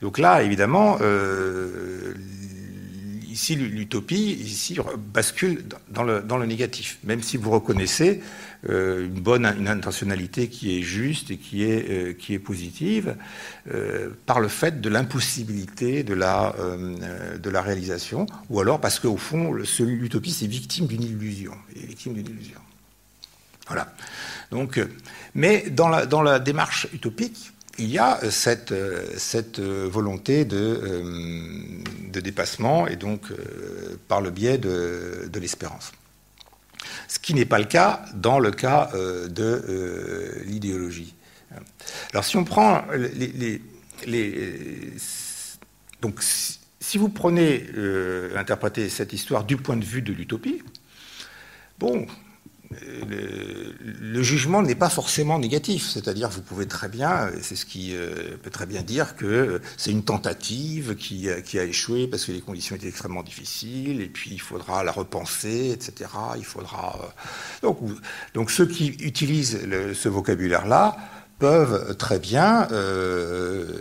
[0.00, 2.14] donc là, évidemment, euh,
[3.30, 4.76] ici, l'utopie
[5.12, 8.20] bascule dans le, négatif, même si vous reconnaissez
[8.68, 13.16] euh, une bonne intentionnalité qui est juste et qui est, euh, positive,
[13.72, 16.52] euh, par le fait de l'impossibilité de, la
[17.62, 21.54] réalisation, ou alors parce qu'au fond, l'utopie, c'est victime d'une illusion.
[21.74, 22.60] victime d'une illusion.
[23.66, 23.94] Voilà.
[24.50, 24.80] Donc,
[25.34, 28.74] mais dans la démarche utopique, il y a cette,
[29.18, 31.20] cette volonté de,
[32.20, 33.32] dépassement et donc
[34.08, 35.92] par le biais de, l'espérance
[37.08, 41.14] ce qui n'est pas le cas dans le cas euh, de euh, l'idéologie.
[42.12, 43.60] Alors si on prend les...
[46.00, 50.62] donc si vous prenez, euh, interprétez cette histoire du point de vue de l'utopie,
[51.78, 52.06] bon,
[52.70, 55.88] le, jugement n'est pas forcément négatif.
[55.88, 59.90] C'est-à-dire, vous pouvez très bien, c'est ce qui euh, peut très bien dire que c'est
[59.90, 64.30] une tentative qui, qui, a échoué parce que les conditions étaient extrêmement difficiles, et puis
[64.32, 66.10] il faudra la repenser, etc.
[66.36, 67.12] Il faudra.
[67.64, 67.70] Euh,
[68.34, 69.60] donc, ceux qui utilisent
[69.94, 70.96] ce vocabulaire-là
[71.38, 73.80] peuvent très bien euh,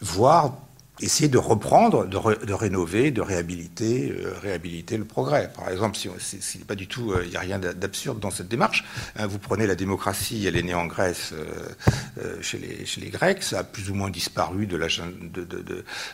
[0.00, 0.56] voir
[1.00, 5.50] essayer de reprendre, de, rénover, de réhabiliter, euh, réhabiliter le progrès.
[5.54, 6.08] Par exemple, si,
[6.40, 8.84] si pas du tout, euh, il n'y a rien d'absurde dans cette démarche.
[9.16, 13.60] Hein, vous prenez la démocratie, elle est née en Grèce, euh, chez, les, Grecs, ça
[13.60, 14.78] a plus ou moins disparu de,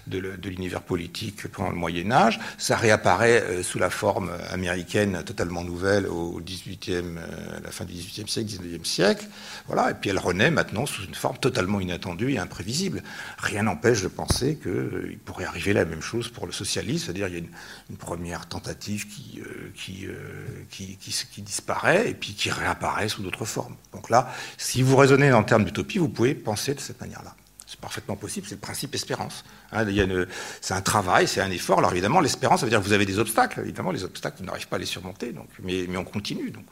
[0.07, 2.41] de l'univers politique pendant le Moyen Âge.
[2.59, 7.19] Ça réapparaît sous la forme américaine totalement nouvelle au 18e,
[7.63, 9.27] la fin du 18e siècle, 19e siècle.
[9.67, 13.03] Voilà, et puis elle renaît maintenant sous une forme totalement inattendue et imprévisible.
[13.39, 17.07] Rien n'empêche de penser que euh, il pourrait arriver la même chose pour le socialisme,
[17.07, 19.73] c'est-à-dire il y a une, première tentative qui, euh,
[20.05, 23.77] euh, qui, qui, qui, disparaît et puis qui réapparaît sous d'autres formes.
[23.93, 27.35] Donc là, si vous raisonnez en termes d'utopie, vous pouvez penser de cette manière-là.
[27.67, 29.45] C'est parfaitement possible, c'est le principe espérance.
[29.73, 29.85] Hein,
[30.61, 31.79] c'est un travail, c'est un effort.
[31.79, 33.61] Alors évidemment, l'espérance, ça veut dire que vous avez des obstacles.
[33.61, 36.51] Évidemment, les obstacles, vous n'arrivez pas à les surmonter, donc, mais, on continue.
[36.51, 36.67] Donc,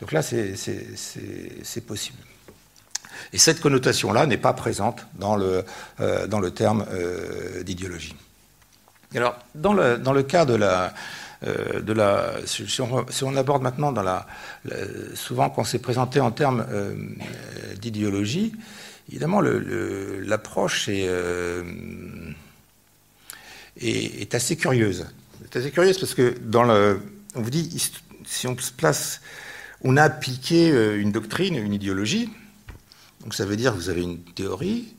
[0.00, 2.18] donc là, c'est possible.
[3.32, 5.64] Et cette connotation-là n'est pas présente dans le,
[6.00, 8.14] euh, dans le terme euh, d'idéologie.
[9.14, 10.94] Alors, dans le, dans le cas de la,
[11.46, 14.26] euh, de la si, on, aborde maintenant dans la,
[15.14, 16.64] souvent quand c'est présenté en termes
[17.80, 18.52] d'idéologie,
[19.08, 21.08] évidemment l'approche est,
[23.80, 25.06] est, assez curieuse.
[25.42, 27.00] C'est assez curieuse parce que dans le,
[27.34, 27.90] on vous dit
[28.24, 29.20] si on se place,
[29.82, 32.30] on a appliqué une doctrine, une idéologie,
[33.20, 34.94] donc ça veut dire que vous avez une théorie,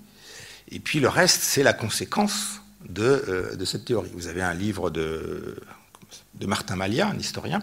[0.69, 4.09] et puis le reste, c'est la conséquence de, euh, cette théorie.
[4.13, 5.57] Vous avez un livre de,
[6.45, 7.61] Martin Malia, un historien,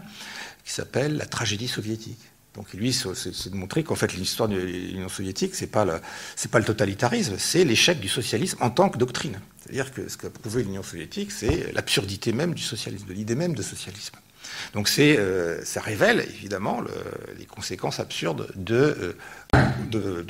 [0.64, 2.18] qui s'appelle La tragédie soviétique.
[2.54, 6.00] Donc lui, c'est de montrer qu'en fait l'histoire de l'Union soviétique, c'est pas le,
[6.50, 9.40] pas le totalitarisme, c'est l'échec du socialisme en tant que doctrine.
[9.60, 13.54] C'est-à-dire que ce qu'a prouvé l'Union soviétique, c'est l'absurdité même du socialisme, de l'idée même
[13.54, 14.16] de socialisme.
[14.74, 16.82] Donc euh, ça révèle évidemment
[17.38, 19.16] les conséquences absurdes de,
[19.54, 20.24] euh,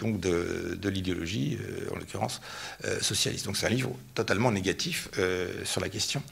[0.85, 2.41] l'idéologie, euh, en l'occurrence
[3.01, 3.47] socialiste.
[3.47, 5.09] Donc c'est un livre totalement négatif
[5.65, 6.23] sur la question.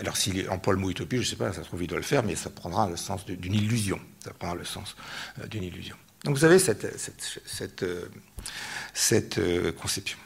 [0.00, 1.98] alors s'il emploie le mot utopie, je ne sais pas, ça se trouve il doit
[1.98, 3.98] le faire, mais ça prendra le sens d'une illusion.
[4.24, 4.96] Ça prendra le sens
[5.48, 5.96] d'une illusion.
[6.24, 6.86] Donc vous avez cette,
[9.80, 10.18] conception.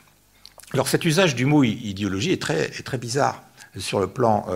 [0.72, 3.42] Alors cet usage du mot idéologie est très, bizarre
[3.78, 4.46] sur le plan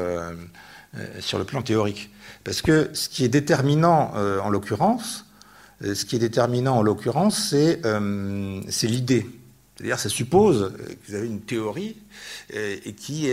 [1.21, 2.11] sur le plan théorique.
[2.45, 5.27] Parce que ce qui est déterminant euh, en l'occurrence,
[5.83, 9.27] euh, ce qui est déterminant en l'occurrence, c'est l'idée.
[9.77, 11.97] C'est-à-dire, ça suppose que vous avez une théorie
[12.53, 13.31] et qui,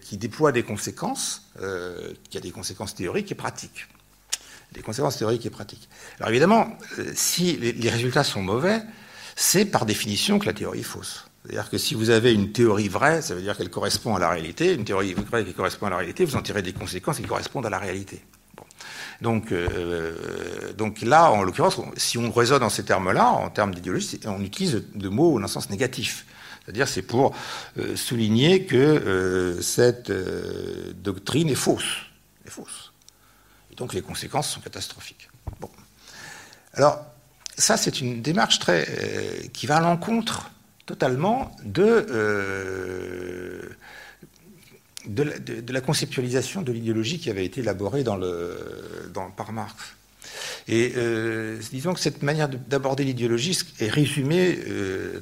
[0.00, 1.50] qui déploie des conséquences,
[2.30, 3.88] qui a des conséquences théoriques et pratiques.
[4.72, 5.90] Des conséquences théoriques et pratiques.
[6.18, 6.78] Alors évidemment,
[7.14, 8.80] si les résultats sont mauvais,
[9.36, 11.26] c'est par définition que la théorie est fausse.
[11.42, 14.30] C'est-à-dire que si vous avez une théorie vraie, ça veut dire qu'elle correspond à la
[14.30, 14.74] réalité.
[14.74, 17.66] Une théorie vraie qui correspond à la réalité, vous en tirez des conséquences qui correspondent
[17.66, 18.22] à la réalité.
[19.20, 24.20] Donc, euh, donc là, en l'occurrence, si on raisonne en ces termes-là, en termes d'idéologie,
[24.24, 26.26] on utilise le mot dans un sens négatif.
[26.64, 27.34] C'est-à-dire c'est pour
[27.78, 30.12] euh, souligner que euh, cette
[31.02, 32.06] doctrine est fausse.
[32.46, 32.92] Est fausse.
[33.72, 35.28] Et donc les conséquences sont catastrophiques.
[36.74, 37.04] Alors,
[37.56, 40.50] ça, c'est une démarche très, qui va à l'encontre
[40.86, 42.06] totalement de,
[45.06, 48.04] de la, conceptualisation de l'idéologie qui avait été élaborée
[49.36, 49.96] par Marx.
[50.68, 55.20] Et euh, disons que cette manière d'aborder l'idéologie est résumée euh,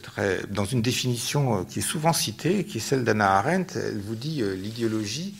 [0.50, 3.78] dans une définition euh, qui est souvent citée, qui est celle d'Anna Arendt.
[3.78, 5.34] Elle vous dit l'idéologie,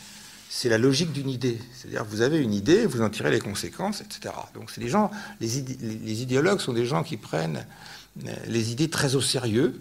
[0.49, 1.59] c'est la logique d'une idée.
[1.75, 4.35] C'est-à-dire vous avez une idée, vous en tirez les conséquences, etc.
[4.55, 7.67] Donc c'est des gens, les idéologues sont des gens qui prennent
[8.47, 9.79] les idées très au sérieux,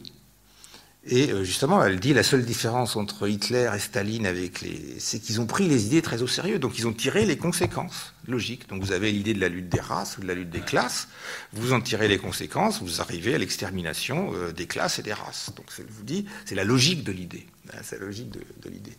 [1.05, 5.19] et euh, justement, elle dit la seule différence entre Hitler et Staline avec les, c'est
[5.19, 8.67] qu'ils ont pris les idées très au sérieux, donc ils ont tiré les conséquences logiques.
[8.67, 11.07] Donc vous avez l'idée de la lutte des races ou de la lutte des classes,
[11.53, 15.51] vous en tirez les conséquences, vous arrivez à l'extermination euh, des classes et des races.
[15.55, 18.97] Donc je vous dis, c'est la logique de l'idée, hein, c'est la logique de, l'idée.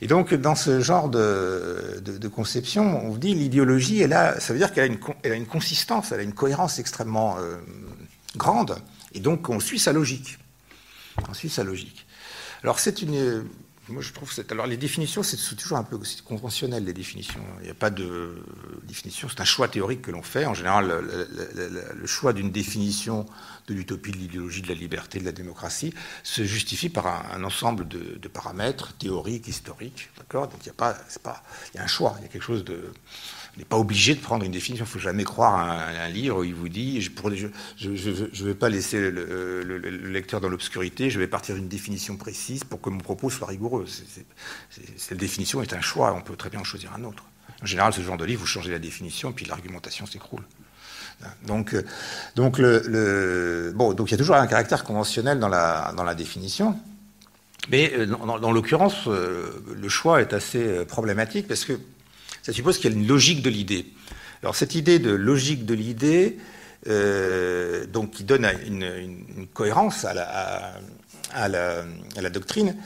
[0.00, 4.60] Et donc dans ce genre de, conception, on vous dit l'idéologie, elle a, ça veut
[4.60, 7.56] dire qu'elle a une, a une consistance, elle a une cohérence extrêmement euh,
[8.36, 8.76] grande,
[9.12, 10.38] et donc on suit sa logique.
[11.28, 12.06] Ensuite, sa logique.
[12.62, 13.46] Alors, c'est une.
[13.88, 14.32] Moi, je trouve.
[14.50, 17.42] Alors, les définitions, c'est toujours un peu conventionnel, les définitions.
[17.60, 18.42] Il n'y a pas de
[18.82, 19.28] définition.
[19.28, 20.44] C'est un choix théorique que l'on fait.
[20.44, 23.26] En général, le, choix d'une définition
[23.68, 27.86] de l'utopie, de l'idéologie, de la liberté, de la démocratie se justifie par un, ensemble
[27.86, 30.10] de, de, paramètres théoriques, historiques.
[30.18, 30.48] D'accord?
[30.48, 30.96] Donc, il y a pas.
[31.22, 32.16] pas il y a un choix.
[32.18, 32.92] Il y a quelque chose de
[33.56, 34.84] n'est pas obligé de prendre une définition.
[34.84, 37.10] Il ne faut jamais croire à un, livre où il vous dit je
[37.88, 39.62] ne vais pas laisser le,
[40.10, 43.86] lecteur dans l'obscurité, je vais partir d'une définition précise pour que mon propos soit rigoureux.
[44.96, 47.24] cette définition est un choix, on peut très bien en choisir un autre.
[47.62, 50.42] En général, ce genre de livre, vous changez la définition, puis l'argumentation s'écroule.
[51.46, 51.82] Donc, euh,
[52.34, 56.78] donc, le, bon, donc il y a toujours un caractère conventionnel dans la, définition.
[57.70, 61.78] Mais euh, dans, dans l'occurrence, euh, le choix est assez problématique parce que
[62.46, 63.86] ça suppose qu'il y a une logique de l'idée.
[64.40, 66.38] Alors cette idée de logique de l'idée,
[66.86, 70.14] euh, donc qui donne une, cohérence à
[71.48, 72.76] la, doctrine,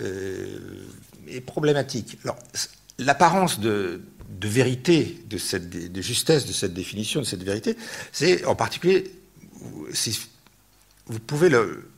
[0.00, 0.86] euh,
[1.28, 2.16] est problématique.
[2.24, 2.38] Alors
[2.98, 4.00] l'apparence de,
[4.42, 7.76] vérité, de, justesse de cette définition, de cette vérité,
[8.12, 9.12] c'est en particulier,
[11.08, 11.90] vous pouvez le,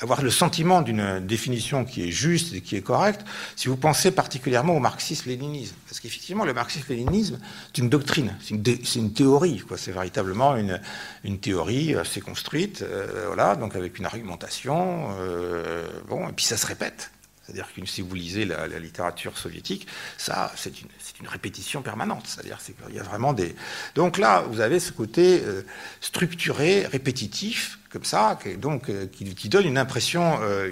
[0.00, 3.24] avoir le sentiment d'une définition qui est juste et qui est correcte
[3.56, 5.74] si vous pensez particulièrement au marxisme-léninisme.
[5.88, 9.62] Parce qu'effectivement, le marxisme-léninisme, c'est une doctrine, c'est une, théorie.
[9.76, 10.80] C'est véritablement une,
[11.24, 15.08] une, théorie assez construite, euh, voilà, donc avec une argumentation.
[15.20, 17.10] Euh, bon, et puis ça se répète.
[17.50, 20.88] C'est-à-dire que si vous lisez la, littérature soviétique, ça, c'est une,
[21.26, 22.22] répétition permanente.
[22.26, 23.56] C'est-à-dire qu'il y a vraiment des.
[23.94, 25.62] Donc là, vous avez ce côté euh,
[26.00, 30.70] structuré, répétitif, comme ça, qui, euh, donne une impression, euh,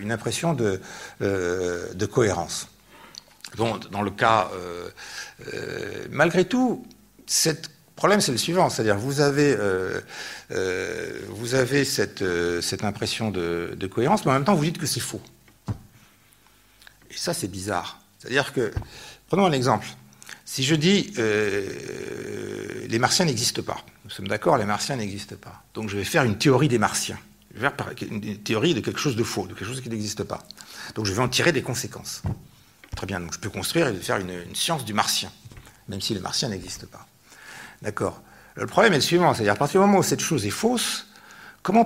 [1.95, 2.69] de, cohérence.
[3.57, 4.51] Donc, dans le cas,
[6.11, 6.87] malgré tout,
[7.45, 7.55] le
[7.97, 9.57] problème, c'est le suivant, c'est-à-dire vous avez,
[11.29, 12.23] vous avez cette,
[12.85, 15.23] impression de cohérence, mais en même temps, vous dites que c'est faux.
[17.19, 18.01] Ça, c'est bizarre.
[18.19, 18.73] C'est-à-dire que,
[19.29, 19.87] prenons un exemple.
[20.45, 25.63] Si je dis euh, les martiens n'existent pas, nous sommes d'accord, les martiens n'existent pas.
[25.75, 27.19] Donc je vais faire une théorie des martiens.
[27.55, 30.25] Je vais faire une théorie de quelque chose de faux, de quelque chose qui n'existe
[30.25, 30.39] pas.
[30.95, 32.23] Donc je vais en tirer des conséquences.
[32.97, 35.31] Très bien, donc je peux construire et faire une, science du martien,
[35.89, 37.07] même si les martiens n'existent pas.
[37.83, 38.23] D'accord
[38.55, 41.09] Le problème est le suivant, c'est-à-dire à partir du moment où cette chose est fausse,
[41.63, 41.85] comment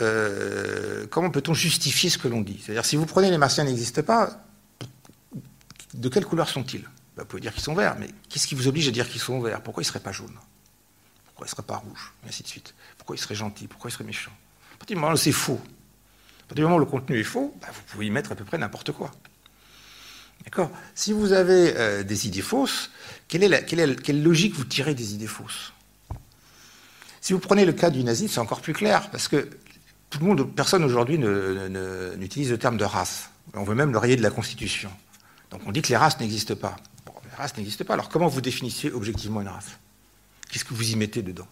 [0.00, 2.60] euh, comment peut-on justifier ce que l'on dit?
[2.64, 4.44] C'est-à-dire, si vous prenez les martiens n'existent pas,
[5.94, 6.82] de quelle couleur sont-ils?
[7.16, 9.20] Ben, Vous pouvez dire qu'ils sont verts, mais qu'est-ce qui vous oblige à dire qu'ils
[9.20, 9.62] sont verts?
[9.62, 10.38] Pourquoi ils ne seraient pas jaunes?
[11.26, 12.12] Pourquoi ils ne seraient pas rouges?
[12.24, 12.74] Et ainsi de suite.
[12.98, 13.66] Pourquoi ils seraient gentils?
[13.66, 14.32] Pourquoi ils seraient méchants?
[14.74, 17.24] À partir du moment où c'est faux, à partir du moment où le contenu est
[17.24, 19.10] faux, ben, vous pouvez y mettre à peu près n'importe quoi.
[20.44, 20.70] D'accord?
[20.94, 22.90] Si vous avez euh, des idées fausses,
[23.28, 25.72] quelle, quelle logique vous tirez des idées fausses?
[27.20, 29.50] Si vous prenez le cas du nazisme, c'est encore plus clair, parce que
[30.08, 33.28] tout le monde, personne aujourd'hui n'utilise le terme de race.
[33.54, 34.90] On veut même le rayer de la Constitution.
[35.50, 36.76] Donc on dit que les races n'existent pas.
[37.06, 37.94] Bon, les races n'existent pas.
[37.94, 39.78] Alors comment vous définissez objectivement une race?
[40.50, 41.48] Qu'est-ce que vous y mettez dedans?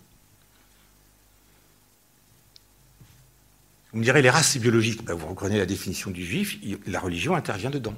[3.92, 5.02] Vous me direz, les races, c'est biologique.
[5.04, 7.94] Ben, vous reprenez la définition du juif, la religion intervient dedans.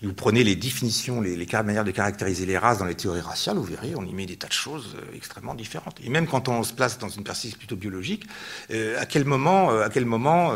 [0.00, 3.64] Vous prenez les définitions, les, manières de caractériser les races dans les théories raciales, vous
[3.64, 5.98] verrez, on y met des tas de choses euh, extrêmement différentes.
[6.04, 8.24] Et même quand on se place dans une perspective plutôt biologique,
[8.70, 10.52] euh, à quel moment, euh, à quel moment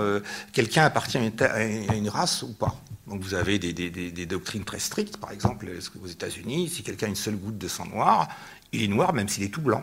[0.53, 2.81] quelqu'un appartient à une, race ou pas?
[3.13, 5.69] Donc vous avez des, doctrines très strictes, par exemple
[6.03, 8.27] aux États-Unis, si quelqu'un a une seule goutte de sang noir,
[8.73, 9.83] il est noir même s'il est tout blanc.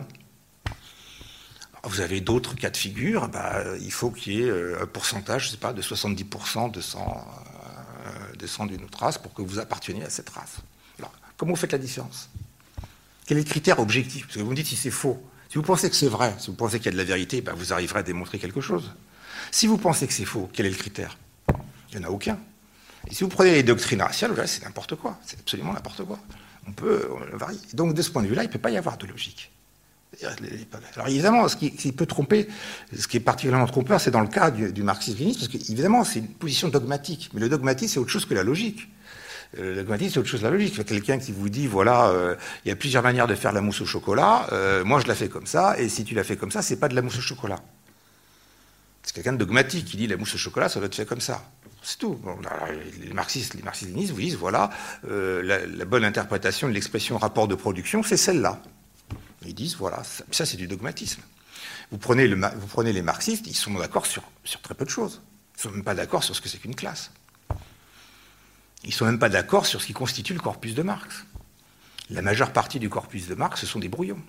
[1.84, 5.50] Vous avez d'autres cas de figure, bah, il faut qu'il y ait un pourcentage, je
[5.50, 10.30] sais pas, de 70% de sang d'une autre race pour que vous apparteniez à cette
[10.30, 10.56] race.
[10.98, 12.30] Alors, comment vous faites la différence?
[13.26, 14.26] Quel est le critère objectif?
[14.26, 15.22] Parce que vous me dites si c'est faux.
[15.50, 17.42] Si vous pensez que c'est vrai, si vous pensez qu'il y a de la vérité,
[17.42, 18.90] ben vous arriverez à démontrer quelque chose.
[19.52, 21.16] Si vous pensez que c'est faux, quel est le critère?
[21.92, 22.36] Il n'y en a aucun.
[23.08, 25.18] Et si vous prenez les doctrines raciales, c'est n'importe quoi.
[25.24, 26.18] C'est absolument n'importe quoi.
[26.66, 27.58] On peut varier.
[27.72, 29.50] Donc de ce point de vue-là, il ne peut pas y avoir de logique.
[30.96, 32.48] Alors évidemment, ce qui, peut tromper,
[32.96, 36.28] ce qui est particulièrement trompeur, c'est dans le cas du, marxisme-léninisme, parce qu'évidemment, c'est une
[36.28, 37.30] position dogmatique.
[37.32, 38.88] Mais le dogmatisme, c'est autre chose que la logique.
[39.58, 40.84] Euh, le dogmatisme, c'est autre chose que la logique.
[40.84, 42.34] Quelqu'un qui vous dit, voilà, euh,
[42.64, 45.14] il y a plusieurs manières de faire la mousse au chocolat, euh, moi je la
[45.14, 47.18] fais comme ça, et si tu la fais comme ça, c'est pas de la mousse
[47.18, 47.60] au chocolat.
[49.02, 51.20] C'est quelqu'un de dogmatique qui dit la mousse au chocolat, ça doit être fait comme
[51.20, 51.42] ça.
[51.82, 52.20] C'est tout.
[53.00, 54.70] les marxistes, les marxistes vous disent, voilà,
[55.02, 58.60] la bonne interprétation de l'expression rapport de production, c'est celle-là.
[59.46, 61.22] Ils disent, voilà, ça, c'est du dogmatisme.
[61.90, 64.90] Vous prenez, le, vous prenez, les marxistes, ils sont d'accord sur, sur, très peu de
[64.90, 65.22] choses.
[65.54, 67.10] Ils ne sont même pas d'accord sur ce que c'est qu'une classe.
[68.84, 71.24] Ils ne sont même pas d'accord sur ce qui constitue le corpus de Marx.
[72.10, 74.22] La majeure partie du corpus de Marx, ce sont des brouillons.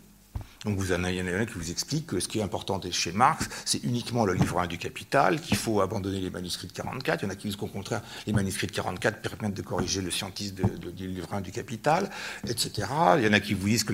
[0.65, 2.37] Donc vous en avez, il y en a un qui vous explique que ce qui
[2.37, 6.29] est important chez Marx, c'est uniquement le livre 1 du Capital, qu'il faut abandonner les
[6.29, 7.23] manuscrits de 44.
[7.23, 10.01] Il y en a qui disent qu'au contraire, les manuscrits de 44 permettent de corriger
[10.01, 10.57] le scientisme
[10.95, 12.11] du livre 1 du Capital,
[12.47, 12.87] etc.
[13.17, 13.93] Il y en a qui vous disent que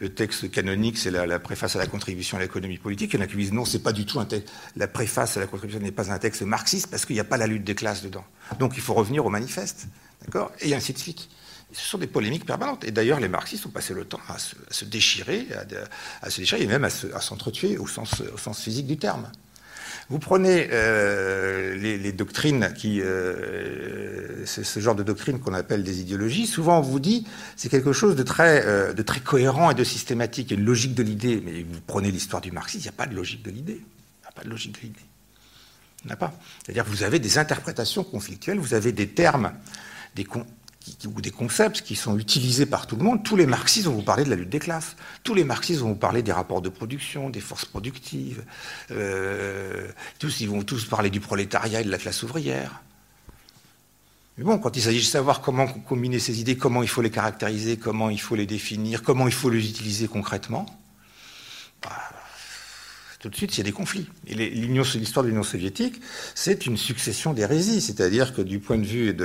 [0.00, 3.12] le texte, canonique, c'est la, préface à la contribution à l'économie politique.
[3.12, 4.88] Il y en a qui vous disent non, c'est pas du tout un texte, la
[4.88, 7.46] préface à la contribution n'est pas un texte marxiste parce qu'il n'y a pas la
[7.46, 8.24] lutte des classes dedans.
[8.58, 9.86] Donc il faut revenir au manifeste.
[10.24, 10.50] D'accord?
[10.60, 11.28] Et ainsi de suite.
[11.72, 12.84] Ce sont des polémiques permanentes.
[12.84, 15.48] Et d'ailleurs, les marxistes ont passé le temps à se, déchirer,
[16.22, 18.22] à, se déchirer et même à s'entretuer au sens,
[18.60, 19.30] physique du terme.
[20.08, 26.46] Vous prenez euh, les, doctrines qui, euh, ce genre de doctrine qu'on appelle des idéologies.
[26.46, 28.92] Souvent, on vous dit c'est quelque chose de très, euh,
[29.24, 30.50] cohérent et de systématique.
[30.50, 31.42] Il une logique de l'idée.
[31.44, 33.80] Mais vous prenez l'histoire du marxisme, il n'y a pas de logique de l'idée.
[33.80, 35.00] Il n'y a pas de logique de l'idée.
[36.04, 36.34] Il n'y en a pas.
[36.64, 39.52] C'est-à-dire que vous avez des interprétations conflictuelles, vous avez des termes,
[40.14, 40.26] des,
[41.06, 44.02] ou des concepts qui sont utilisés par tout le monde, tous les marxistes vont vous
[44.02, 44.96] parler de la lutte des classes.
[45.22, 48.44] Tous les marxistes vont vous parler des rapports de production, des forces productives.
[48.90, 52.82] Euh, tous, ils vont tous parler du prolétariat et de la classe ouvrière.
[54.38, 57.10] Mais bon, quand il s'agit de savoir comment combiner ces idées, comment il faut les
[57.10, 60.66] caractériser, comment il faut les définir, comment il faut les utiliser concrètement,
[61.82, 61.90] bah,
[63.22, 64.08] tout de suite, il y a des conflits.
[64.26, 66.00] Et l'histoire de l'Union soviétique,
[66.34, 67.80] c'est une succession d'hérésies.
[67.80, 69.24] C'est-à-dire que du point de vue de,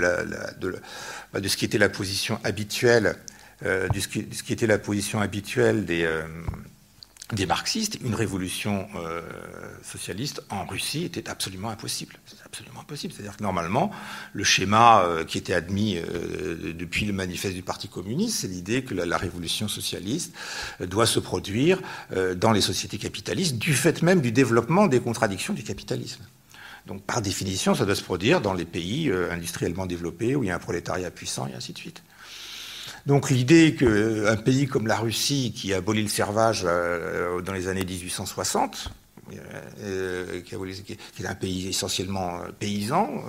[1.34, 3.16] bah, ce qui était la position habituelle,
[3.66, 6.22] euh, de, ce qui, ce qui, était la position habituelle des, euh,
[7.34, 9.22] des marxistes, une révolution euh,
[9.84, 12.16] socialiste en Russie était absolument impossible.
[12.26, 13.14] C'est absolument impossible.
[13.14, 13.92] C'est-à-dire que normalement,
[14.32, 18.82] le schéma euh, qui était admis euh, depuis le manifeste du Parti communiste, c'est l'idée
[18.84, 20.34] que la, révolution socialiste
[20.80, 21.82] doit se produire
[22.36, 26.24] dans les sociétés capitalistes, du fait même du développement des contradictions du capitalisme.
[26.86, 30.52] Donc par définition, ça doit se produire dans les pays industriellement développés où il y
[30.52, 32.04] a un prolétariat puissant et ainsi de suite.
[33.08, 37.54] Donc l'idée qu'un euh, pays comme la Russie, qui a aboli le servage euh, dans
[37.54, 38.92] les années 1860,
[39.82, 43.24] euh, qui, est un pays essentiellement paysan,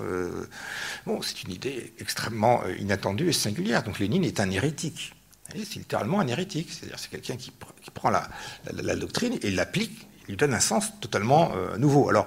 [1.07, 3.85] bon, c'est une idée extrêmement inattendue et singulière.
[3.85, 5.15] Donc Lénine est un hérétique.
[5.55, 6.71] C'est littéralement un hérétique.
[6.73, 7.53] C'est-à-dire c'est quelqu'un qui,
[7.95, 12.09] prend la, doctrine et l'applique, lui donne un sens totalement nouveau.
[12.09, 12.27] Alors,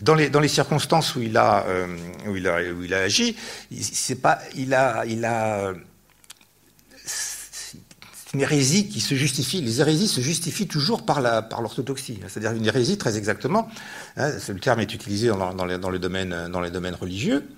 [0.00, 1.66] dans les, dans les circonstances où il a,
[2.26, 3.36] où il a, où il a agi,
[4.22, 5.74] pas, il a, il a
[8.34, 9.60] une hérésie qui se justifie.
[9.60, 12.14] Les hérésies se justifient toujours par l'orthodoxie.
[12.14, 13.68] Par C'est-à-dire une hérésie, très exactement.
[14.16, 16.34] Hein, le terme est utilisé dans, les, domaines,
[17.00, 17.48] religieux.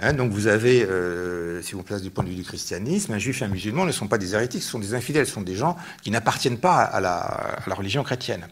[0.00, 3.18] Hein, donc vous avez, euh, si on place du point de vue du christianisme, un
[3.18, 5.42] juif et un musulman ne sont pas des hérétiques, ce sont des infidèles, ce sont
[5.42, 8.48] des gens qui n'appartiennent pas à la, religion chrétienne.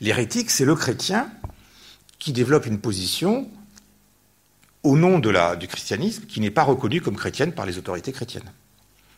[0.00, 1.28] L'hérétique, c'est le chrétien
[2.20, 3.48] qui développe une position
[4.84, 8.50] au nom du christianisme qui n'est pas reconnue comme chrétienne par les autorités chrétiennes.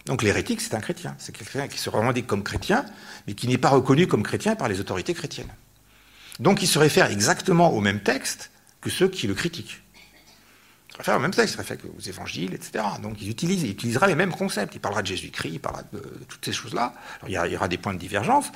[0.07, 1.15] Donc l'hérétique, c'est un chrétien.
[1.19, 2.85] C'est quelqu'un qui se revendique comme chrétien,
[3.27, 5.53] mais qui n'est pas reconnu comme chrétien par les autorités chrétiennes.
[6.39, 9.83] Donc il se réfère exactement au même texte que ceux qui le critiquent.
[10.89, 12.85] Il se réfère au même texte, il se réfère aux évangiles, etc.
[13.03, 14.75] Donc il, utilise, il utilisera les mêmes concepts.
[14.75, 16.95] Il parlera de Jésus-Christ, il parlera de, toutes ces choses-là.
[17.29, 18.47] Il, il, y aura des points de divergence,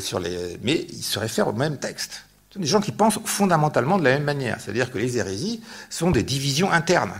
[0.00, 2.24] sur les, mais il se réfère au même texte.
[2.50, 4.60] Ce sont des gens qui pensent fondamentalement de la même manière.
[4.60, 7.14] C'est-à-dire que les hérésies sont des divisions internes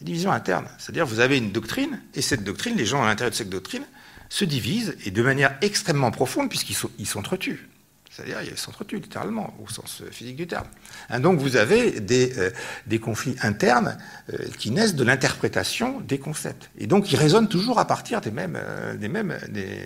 [0.00, 0.66] Division interne.
[0.78, 3.84] C'est-à-dire vous avez une doctrine, et cette doctrine, les gens à l'intérieur de cette doctrine,
[4.28, 7.68] se divisent, et de manière extrêmement profonde, puisqu'ils s'entretuent.
[8.14, 10.66] C'est-à-dire, ils s'entretuent littéralement, au sens physique du terme.
[11.10, 13.98] Hein, donc vous avez des, euh, conflits internes
[14.32, 16.70] euh, qui naissent de l'interprétation des concepts.
[16.78, 19.80] Et donc ils résonnent toujours à partir des mêmes, euh, des mêmes, des,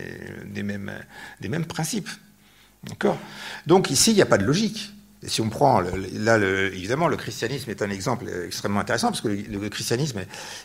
[0.45, 0.93] des, mêmes,
[1.41, 2.11] des mêmes principes.
[2.85, 3.19] D'accord?
[3.67, 4.93] Donc ici, il n'y a pas de logique.
[5.27, 9.69] Si on prend, là, évidemment, le christianisme est un exemple extrêmement intéressant, parce que le,
[9.69, 10.21] christianisme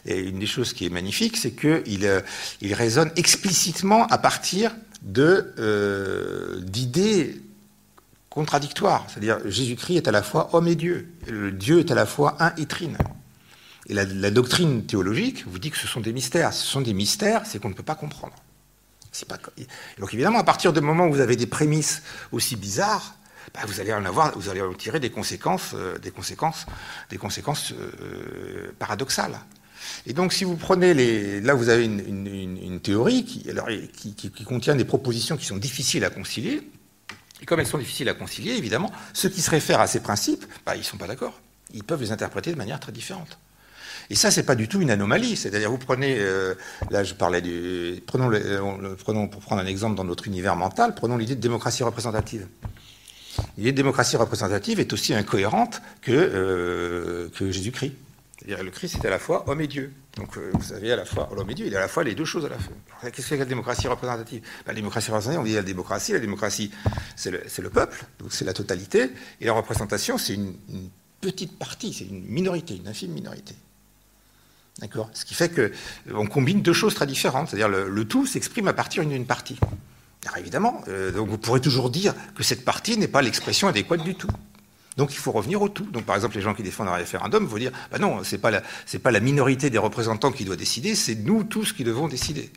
[0.06, 2.24] est, une des choses qui est magnifique, c'est qu'il
[2.62, 7.41] il résonne explicitement à partir de d'idées
[8.34, 9.06] contradictoire.
[9.10, 11.08] C'est-à-dire, Jésus-Christ est à la fois homme et Dieu.
[11.28, 12.97] le Dieu est à la fois un et trine.
[13.88, 16.54] Et la, doctrine théologique vous dit que ce sont des mystères.
[16.54, 18.34] Ce sont des mystères, c'est qu'on ne peut pas comprendre.
[19.99, 22.01] Donc évidemment, à partir du moment où vous avez des prémices
[22.32, 23.16] aussi bizarres,
[23.54, 26.66] bah, vous allez en avoir, vous allez en tirer des conséquences, euh, des conséquences,
[27.10, 29.39] des conséquences euh, paradoxales.
[30.06, 34.76] Et donc, si vous prenez les, là, vous avez une, théorie qui, alors, qui, contient
[34.76, 36.62] des propositions qui sont difficiles à concilier.
[37.41, 40.46] Et comme elles sont difficiles à concilier, évidemment, ceux qui se réfèrent à ces principes,
[40.66, 41.39] bah, ils ne sont pas d'accord.
[41.74, 43.38] Ils peuvent les interpréter de manière très différente.
[44.10, 45.36] Et ça, c'est pas du tout une anomalie.
[45.36, 46.56] C'est-à-dire, vous prenez, euh,
[46.89, 48.32] là, je parlais du, prenons,
[48.98, 52.48] prenons, pour prendre un exemple dans notre univers mental, prenons l'idée de démocratie représentative.
[53.58, 57.94] L'idée de démocratie représentative est aussi incohérente que, euh, que Jésus-Christ.
[58.44, 59.94] C'est-à-dire, le Christ est à la fois homme et Dieu.
[60.18, 62.04] Donc euh, vous savez, à la fois l'homme et Dieu, il est à la fois
[62.04, 62.74] les deux choses à la fois.
[63.10, 64.41] Qu'est-ce que la démocratie représentative?
[64.41, 66.72] Ben, La démocratie représentative, on dit la démocratie, la démocratie
[67.16, 70.56] c'est le, peuple, donc c'est la totalité, et la représentation c'est une,
[71.22, 73.56] petite partie, c'est une minorité, une infime minorité.
[74.80, 75.10] D'accord?
[75.14, 79.06] Ce qui fait qu'on combine deux choses très différentes, c'est-à-dire le, tout s'exprime à partir
[79.06, 79.58] d'une partie.
[80.26, 84.15] Alors évidemment, euh, vous pourrez toujours dire que cette partie n'est pas l'expression adéquate du
[84.15, 84.30] tout.
[84.97, 85.86] Donc il faut revenir au tout.
[85.86, 88.51] Donc par exemple, les gens qui défendent un référendum vont dire bah non, c'est pas
[88.51, 88.61] la,
[89.01, 92.51] pas la minorité des représentants qui doit décider, c'est nous tous qui devons décider.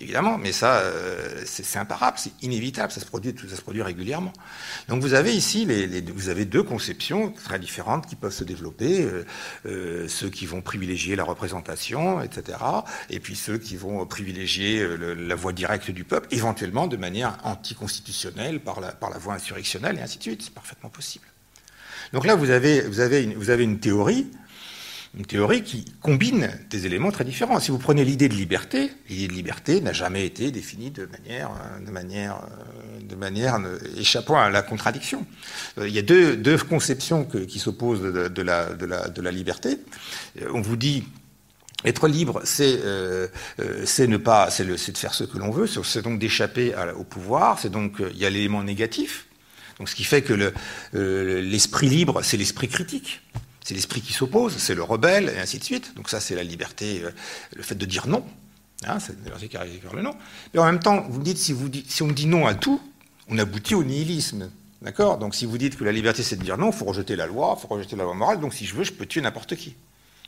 [0.00, 4.32] Évidemment, mais ça, euh, c'est imparable, c'est inévitable, ça se produit, ça se produit régulièrement.
[4.88, 9.02] Donc vous avez ici, les, vous avez deux conceptions très différentes qui peuvent se développer,
[9.02, 9.24] euh,
[9.66, 12.58] euh, ceux qui vont privilégier la représentation, etc.,
[13.10, 18.60] et puis ceux qui vont privilégier la voie directe du peuple, éventuellement de manière anticonstitutionnelle
[18.60, 20.42] par la, par la voie insurrectionnelle, et ainsi de suite.
[20.42, 21.26] C'est parfaitement possible.
[22.12, 24.28] Donc là, vous avez, vous avez, une, vous avez une théorie,
[25.18, 27.58] une théorie qui combine des éléments très différents.
[27.60, 31.50] Si vous prenez l'idée de liberté, l'idée de liberté n'a jamais été définie de manière,
[31.84, 32.40] de manière,
[33.02, 33.60] de manière
[33.96, 35.26] échappant à la contradiction.
[35.76, 39.78] Il y a deux, conceptions qui s'opposent de, la, liberté.
[40.52, 41.04] On vous dit
[41.84, 43.28] être libre, c'est euh,
[43.60, 47.58] euh c'est de faire ce que l'on veut, c'est donc d'échapper au pouvoir.
[47.58, 49.28] C'est donc il y a l'élément négatif
[49.78, 50.52] donc, ce qui fait que
[50.94, 53.20] euh, l'esprit libre, c'est l'esprit critique.
[53.68, 55.94] C'est l'esprit qui s'oppose, c'est le rebelle, et ainsi de suite.
[55.94, 57.10] Donc ça, c'est la liberté, euh,
[57.54, 58.24] le fait de dire non.
[58.86, 60.14] Hein, c'est la liberté qui arrive vers le non.
[60.54, 61.52] Mais en même temps, vous me dites, si,
[62.02, 62.80] on dit non à tout,
[63.28, 64.50] on aboutit au nihilisme.
[64.80, 65.18] D'accord?
[65.18, 67.26] Donc si vous dites que la liberté, c'est de dire non, il faut rejeter la
[67.26, 68.40] loi, il faut rejeter la loi morale.
[68.40, 69.76] Donc si je veux, je peux tuer n'importe qui.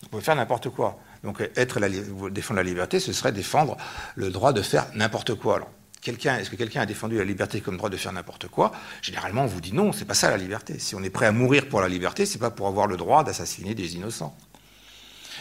[0.04, 1.00] On peut faire n'importe quoi.
[1.24, 1.80] Donc être
[2.28, 3.78] défendre la liberté, ce serait défendre
[4.16, 5.56] le droit de faire n'importe quoi.
[5.56, 5.70] Alors,
[6.06, 8.72] est-ce que quelqu'un a défendu la liberté comme droit de faire n'importe quoi
[9.02, 10.78] Généralement, on vous dit non, c'est pas ça la liberté.
[10.78, 13.22] Si on est prêt à mourir pour la liberté, c'est pas pour avoir le droit
[13.22, 14.36] d'assassiner des innocents.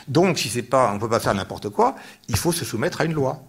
[0.07, 1.95] Donc, si c'est pas, on ne peut pas faire n'importe quoi,
[2.28, 3.41] il faut se soumettre à une loi.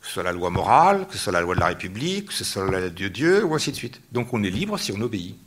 [0.00, 2.34] Que ce soit la loi morale, que ce soit la loi de la République, que
[2.34, 4.02] ce soit la loi de Dieu, ou ainsi de suite.
[4.12, 5.38] Donc, on est libre si on obéit.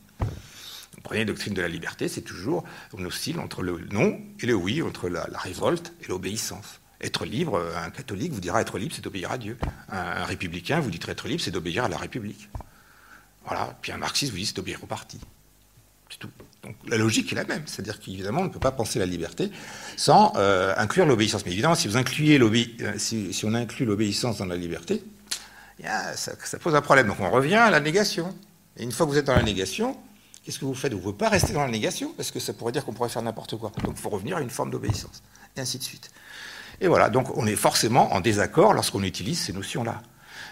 [1.12, 4.82] La doctrine de la liberté, c'est toujours, on oscille entre le non et le oui,
[4.82, 6.82] entre la révolte et l'obéissance.
[7.02, 9.58] Être libre, un catholique vous dira être libre, c'est d'obéir à Dieu.
[9.90, 12.50] Un, républicain vous dit être libre, c'est d'obéir à la République.
[13.46, 13.78] Voilà.
[13.82, 15.20] Puis un marxiste vous dit c'est d'obéir au parti.
[16.10, 16.30] C'est tout.
[16.64, 17.64] Donc la logique est la même.
[17.66, 19.52] C'est-à-dire qu'évidemment, on ne peut pas penser la liberté
[19.96, 21.46] sans euh, inclure l'obéissance.
[21.46, 25.04] Mais évidemment, si, vous incluez euh, si, si, on inclut l'obéissance dans la liberté,
[25.84, 27.08] ça, ça, pose un problème.
[27.08, 28.36] Donc on revient à la négation.
[28.76, 29.98] Et une fois que vous êtes dans la négation,
[30.44, 30.92] qu'est-ce que vous faites?
[30.94, 33.10] Vous ne pouvez pas rester dans la négation, parce que ça pourrait dire qu'on pourrait
[33.10, 33.72] faire n'importe quoi.
[33.84, 35.24] Donc il faut revenir à une forme d'obéissance.
[35.56, 36.10] Et ainsi de suite.
[36.82, 40.02] Et voilà, donc on est forcément en désaccord lorsqu'on utilise ces notions-là.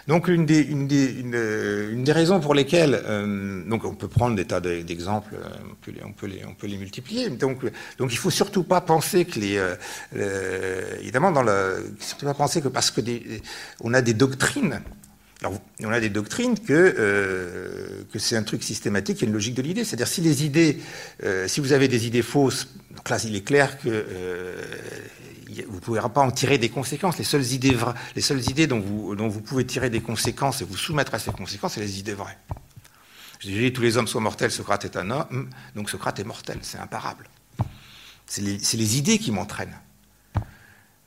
[0.08, 5.34] Donc une des, des, raisons pour lesquelles, euh, donc on peut prendre des tas d'exemples,
[5.34, 7.30] euh, on, peut les, multiplier.
[7.32, 7.66] Donc,
[7.98, 12.62] donc il faut surtout pas penser que les, euh, évidemment dans le, surtout pas penser
[12.62, 13.42] que parce que des,
[13.82, 14.82] on a des doctrines,
[15.84, 19.56] on a des doctrines que, que c'est un truc systématique, il y a une logique
[19.56, 19.84] de l'idée.
[19.84, 20.24] C'est-à-dire si
[21.48, 24.06] si vous avez des idées fausses, donc là il est clair que
[25.68, 27.18] vous ne pouvez pas en tirer des conséquences.
[27.18, 27.76] Les seules idées,
[28.16, 31.20] les seules idées dont, vous, dont vous pouvez tirer des conséquences et vous soumettre à
[31.20, 32.38] ces conséquences, c'est les idées vraies.
[33.40, 36.60] Je dis, tous les hommes sont mortels, Socrate est un homme, donc Socrate est mortel,
[36.62, 37.30] c'est imparable.
[38.26, 39.78] C'est les, idées qui m'entraînent.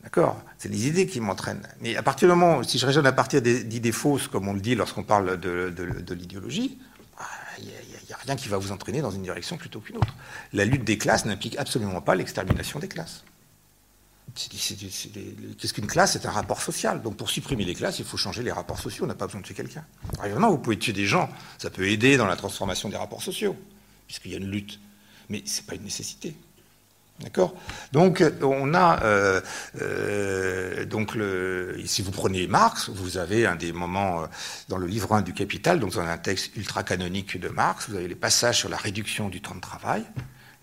[0.09, 1.69] D'accord C'est les idées qui m'entraînent.
[1.83, 4.61] Mais à partir du moment, si je raisonne à partir d'idées fausses, comme on le
[4.61, 6.79] dit lorsqu'on parle de, l'idéologie,
[7.19, 7.27] bah,
[7.59, 7.73] il n'y
[8.15, 10.15] a, rien qui va vous entraîner dans une direction plutôt qu'une autre.
[10.55, 13.23] La lutte des classes n'implique absolument pas l'extermination des classes.
[14.35, 17.03] Qu'est-ce qu'une classe C'est un rapport social.
[17.03, 19.05] Donc pour supprimer les classes, il faut changer les rapports sociaux.
[19.05, 19.85] On n'a pas besoin de tuer quelqu'un.
[20.25, 21.29] Évidemment, vous pouvez tuer des gens.
[21.59, 23.55] Ça peut aider dans la transformation des rapports sociaux,
[24.07, 24.81] puisqu'il y a une lutte.
[25.29, 26.35] Mais ce n'est pas une nécessité.
[27.21, 27.55] D'accord
[27.93, 29.03] Donc, on a.
[29.03, 29.41] Euh,
[29.83, 34.27] euh, donc, le, si vous prenez Marx, vous avez un des moments euh,
[34.69, 37.97] dans le livre 1 du Capital, donc dans un texte ultra canonique de Marx, vous
[37.97, 40.05] avez les passages sur la réduction du temps de travail,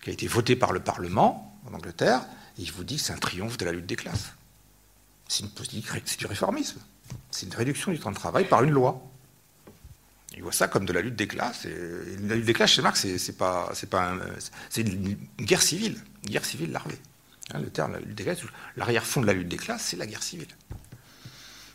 [0.02, 2.22] qui a été voté par le Parlement en Angleterre,
[2.58, 4.32] et il vous dit que c'est un triomphe de la lutte des classes.
[5.28, 5.44] C'est
[6.18, 6.80] du réformisme.
[7.32, 9.02] C'est une réduction du temps de travail par une loi.
[10.36, 11.66] Il voit ça comme de la lutte des classes.
[11.66, 14.14] La lutte des classes chez Marx, c'est pas, c'est pas,
[14.70, 17.00] c'est une guerre civile, une guerre civile larvée.
[17.54, 18.40] Hein, le terme la lutte des classes,
[18.76, 20.50] l'arrière-fond de la lutte des classes, c'est la guerre civile.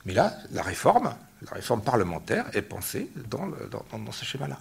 [0.04, 3.48] Mais là, la réforme, la réforme parlementaire est pensée dans,
[3.92, 4.58] dans, ce schéma-là.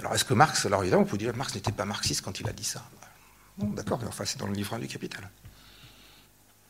[0.00, 2.40] Alors est-ce que Marx, alors évidemment, on peut dire que Marx n'était pas marxiste quand
[2.40, 2.84] il a dit ça.
[3.56, 5.30] Bon, d'accord, enfin c'est dans le livre 1 du Capital.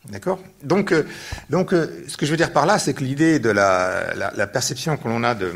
[0.04, 0.38] D'accord?
[0.62, 1.04] Donc, euh,
[1.50, 4.96] donc euh, ce que je veux dire par là, c'est que l'idée de la perception
[4.96, 5.52] que l'on a de,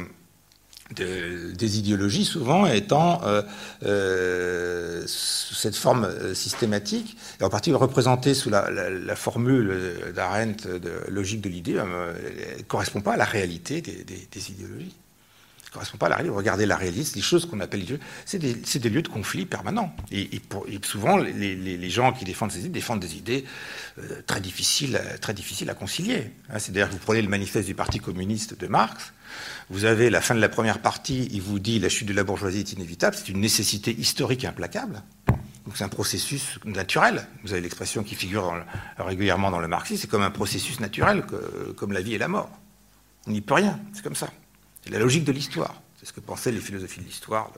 [0.94, 3.42] des idéologies souvent étant euh,
[3.84, 10.92] euh, sous cette forme euh, systématique, et en particulier représentée sous la, formule d'Arendt de
[11.08, 11.82] logique de l'idée,
[12.68, 14.96] correspond pas à la réalité des, idéologies.
[15.72, 16.36] correspond pas à la réalité.
[16.36, 17.84] Regardez la réalité, les choses qu'on appelle
[18.24, 19.94] c'est des, des, lieux de conflit permanents.
[20.10, 20.40] Et,
[20.84, 23.44] souvent, les, gens qui défendent ces idées défendent des idées
[24.26, 26.32] très, difficiles, très difficiles à concilier.
[26.48, 29.12] Hein, c'est d'ailleurs que vous prenez le manifeste du Parti communiste de Marx,
[29.70, 32.24] vous avez la fin de la première partie, il vous dit la chute de la
[32.24, 35.02] bourgeoisie est inévitable, c'est une nécessité historique implacable.
[35.66, 37.26] Donc c'est un processus naturel.
[37.44, 38.54] Vous avez l'expression qui figure
[38.98, 41.24] régulièrement dans le marxisme, c'est comme un processus naturel,
[41.76, 42.50] comme la vie et la mort.
[43.26, 44.30] On n'y peut rien, c'est comme ça.
[44.82, 45.82] C'est la logique de l'histoire.
[45.98, 47.52] C'est ce que pensaient les philosophies de l'histoire.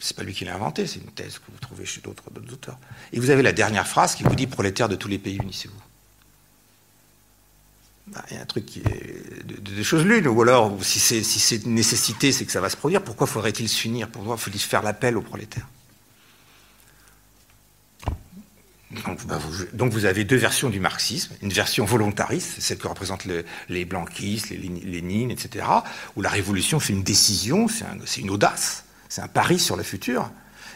[0.00, 2.78] C'est pas lui qui l'a inventé, c'est une thèse que vous trouvez chez d'autres auteurs.
[3.12, 5.80] Et vous avez la dernière phrase qui vous dit prolétaires de tous les pays, unissez-vous.
[8.14, 8.80] Bah, il y a un truc
[9.44, 13.02] de, choses l'une, ou alors si c'est une nécessité, c'est que ça va se produire.
[13.02, 15.66] Pourquoi faudrait-il s'unir Pourquoi faut-il faire l'appel aux prolétaires?
[19.26, 19.40] Bah,
[19.72, 23.26] donc, vous, avez deux versions du marxisme, une version volontariste, celle que représentent
[23.68, 25.66] les blanquistes, les Lénine, etc.,
[26.14, 27.66] où la révolution fait une décision,
[28.04, 30.30] c'est une audace, c'est un pari sur le futur.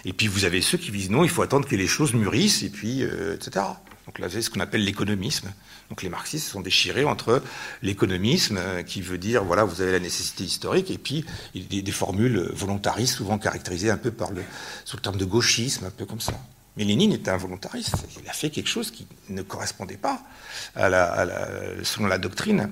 [0.05, 2.65] Et puis vous avez ceux qui disent non, il faut attendre que les choses mûrissent,
[2.65, 3.65] et puis euh, etc.
[4.09, 5.53] Donc là, c'est ce qu'on appelle l'économisme.
[5.91, 7.43] Donc les marxistes sont déchirés entre
[7.83, 12.51] l'économisme, euh, qui veut dire, voilà, vous avez la nécessité historique, et puis des, formules
[12.55, 14.43] volontaristes, souvent caractérisées un peu par le,
[14.87, 16.33] sous le terme de gauchisme, un peu comme ça.
[16.79, 17.97] Mais Lénine était un volontariste.
[18.23, 20.23] Il a fait quelque chose qui ne correspondait pas
[20.75, 22.71] selon la doctrine,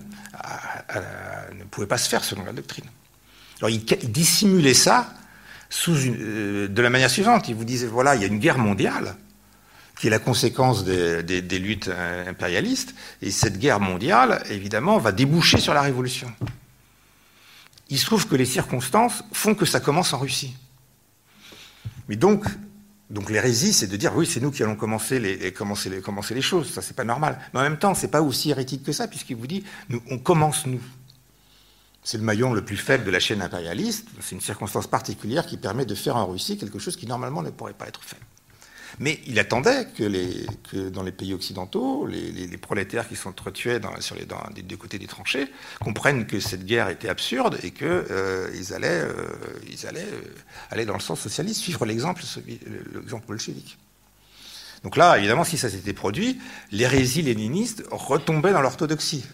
[1.53, 2.87] ne pouvait pas se faire selon la doctrine.
[3.59, 5.13] Alors il, dissimulait ça
[5.89, 7.49] euh, de la manière suivante.
[7.49, 9.17] Il vous disait, voilà, il y a une guerre mondiale,
[9.99, 11.91] qui est la conséquence des, luttes
[12.27, 12.95] impérialistes.
[13.23, 16.31] Et cette guerre mondiale, évidemment, va déboucher sur la révolution.
[17.89, 20.55] Il se trouve que les circonstances font que ça commence en Russie.
[22.09, 22.45] Mais donc,
[23.29, 25.89] l'hérésie, c'est de dire oui, c'est nous qui allons commencer les, commencer
[26.35, 26.71] les, choses.
[26.71, 27.39] Ça, c'est pas normal.
[27.55, 29.65] Mais en même temps, c'est pas aussi hérétique que ça, puisqu'il vous dit
[30.11, 30.83] on commence nous.
[32.03, 34.09] C'est le maillon le plus faible de la chaîne impérialiste.
[34.21, 37.51] C'est une circonstance particulière qui permet de faire en Russie quelque chose qui normalement ne
[37.51, 38.21] pourrait pas être fait.
[38.99, 44.27] Mais il attendait que, dans les pays occidentaux, les, prolétaires qui sont entretués sur les,
[44.55, 45.47] des deux côtés des tranchées
[45.81, 50.35] comprennent que cette guerre était absurde et qu'ils euh, allaient, euh, allaient euh,
[50.71, 52.23] aller dans le sens socialiste, suivre l'exemple
[53.27, 53.79] bolchevique.
[54.83, 56.41] Donc là, évidemment, si ça s'était produit,
[56.73, 59.27] l'hérésie léniniste retombait dans l'orthodoxie.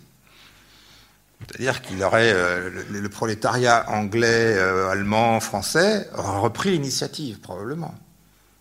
[1.40, 7.94] C'est-à-dire qu'il aurait, le, prolétariat anglais, allemand, français, repris l'initiative, probablement.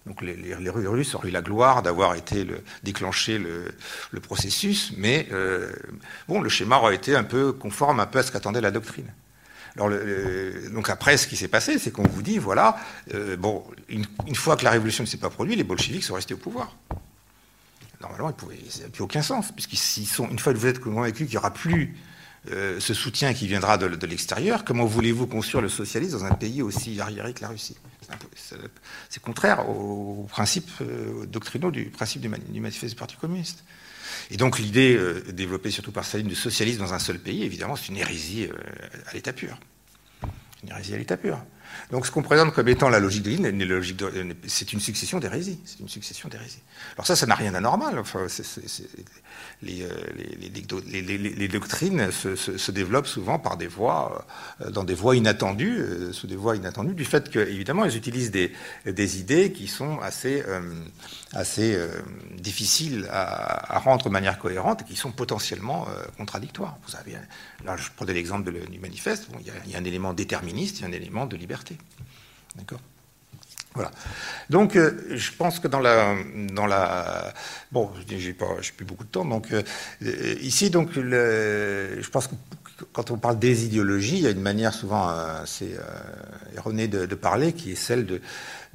[0.05, 5.71] Donc les, Russes auraient eu la gloire d'avoir été le, déclenché le, processus, mais euh,
[6.27, 9.11] bon, le schéma aurait été un peu conforme à ce qu'attendait la doctrine.
[9.77, 9.89] Alors,
[10.73, 12.77] donc après, ce qui s'est passé, c'est qu'on vous dit, voilà,
[13.13, 16.33] euh, bon, une, fois que la révolution ne s'est pas produite, les bolcheviks sont restés
[16.33, 16.75] au pouvoir.
[18.01, 18.35] Normalement,
[18.69, 19.53] ça n'a plus aucun sens,
[20.05, 21.95] sont, une fois que vous êtes convaincus qu'il n'y aura plus
[22.51, 26.33] euh, ce soutien qui viendra de, de l'extérieur, comment voulez-vous construire le socialisme dans un
[26.33, 27.77] pays aussi arriéré que la Russie?
[29.09, 33.63] C'est contraire aux principes euh, doctrinaux du principe du, manifeste du Parti communiste.
[34.29, 37.75] Et donc l'idée euh, développée surtout par Staline de socialisme dans un seul pays, évidemment,
[37.75, 38.53] c'est une hérésie euh,
[39.07, 39.57] à l'état pur.
[40.63, 41.39] Une hérésie à l'état pur.
[41.91, 45.59] Donc ce qu'on présente comme étant la logique de c'est une succession d'hérésies.
[45.65, 46.61] C'est une succession d'hérésies.
[46.95, 47.99] Alors ça, ça n'a rien d'anormal.
[47.99, 48.27] Enfin,
[49.63, 49.85] les,
[50.87, 54.25] les, doctrines se, développent souvent par des voies,
[54.61, 58.31] euh, dans des voies inattendues, euh, sous des voies inattendues, du fait qu'évidemment, elles utilisent
[58.31, 58.51] des,
[59.19, 60.61] idées qui sont assez, euh,
[61.33, 61.77] assez
[62.37, 65.87] difficiles à, rendre de manière cohérente et qui sont potentiellement
[66.17, 66.77] contradictoires.
[66.87, 67.17] Vous avez,
[67.65, 70.81] là, je prenais l'exemple du manifeste, il, y il y a un élément déterministe, il
[70.83, 71.77] y a un élément de liberté.
[72.55, 72.79] D'accord?
[73.73, 73.91] Voilà.
[74.49, 76.15] Donc, euh, je pense que dans la,
[76.53, 77.33] dans la,
[77.71, 79.23] bon, j'ai pas, j'ai plus beaucoup de temps.
[79.23, 79.63] Donc, euh,
[80.41, 82.35] ici, donc, je pense que
[82.91, 87.15] quand on parle des idéologies, il y a une manière souvent assez euh, erronée de,
[87.15, 88.21] parler, qui est celle de,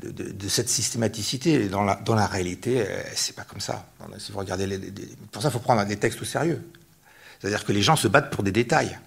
[0.02, 1.68] de, cette systématicité.
[1.68, 3.86] dans la, dans la réalité, c'est pas comme ça.
[4.18, 4.78] Si vous regardez, les,
[5.30, 6.62] pour ça, il faut prendre des textes au sérieux.
[7.38, 8.98] C'est-à-dire que les gens se battent pour des détails.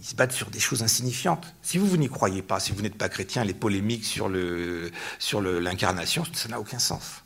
[0.00, 1.54] Ils se battent sur des choses insignifiantes.
[1.60, 4.90] Si vous, vous n'y croyez pas, si vous n'êtes pas chrétien, les polémiques sur, le,
[5.18, 7.22] sur l'incarnation, ça n'a aucun sens.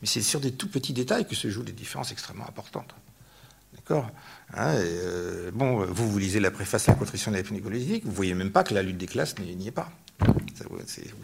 [0.00, 2.94] Mais c'est sur des tout petits détails que se jouent des différences extrêmement importantes.
[3.74, 4.10] D'accord?
[4.54, 8.12] Hein, euh, Bon, vous, vous lisez la préface à la contrition de la politique, vous
[8.12, 9.92] voyez même pas que la lutte des classes n'y est pas.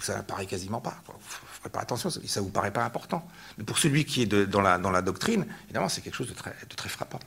[0.01, 1.03] Ça, apparaît quasiment pas.
[1.07, 3.27] Vous ne ferez pas attention, ça ne vous paraît pas important.
[3.59, 7.19] Mais pour celui qui est dans, la, doctrine, évidemment, c'est quelque chose de très frappant,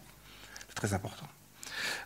[0.70, 1.28] de très important.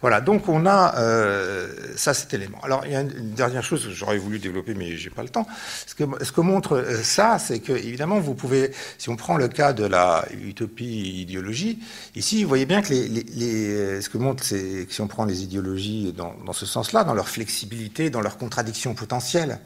[0.02, 2.60] Voilà, donc on a euh, ça, cet élément.
[2.64, 5.30] Alors, il y a une dernière chose que j'aurais voulu développer, mais j'ai pas le
[5.30, 5.48] temps.
[5.86, 9.74] Ce que, montre euh, ça, c'est que, évidemment, vous pouvez, si on prend le cas
[9.74, 11.80] de la utopie idéologie,
[12.16, 15.26] ici, vous voyez bien que les, les, ce que montre, c'est que si on prend
[15.26, 19.60] les idéologies dans, dans ce sens-là, dans leur flexibilité, dans leur contradiction potentielle,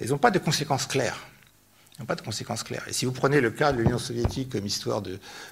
[0.00, 1.18] elles n'ont pas de conséquences claires
[2.04, 2.84] pas de conséquences claires.
[2.88, 5.02] Et si vous prenez le cas de l'Union soviétique comme histoire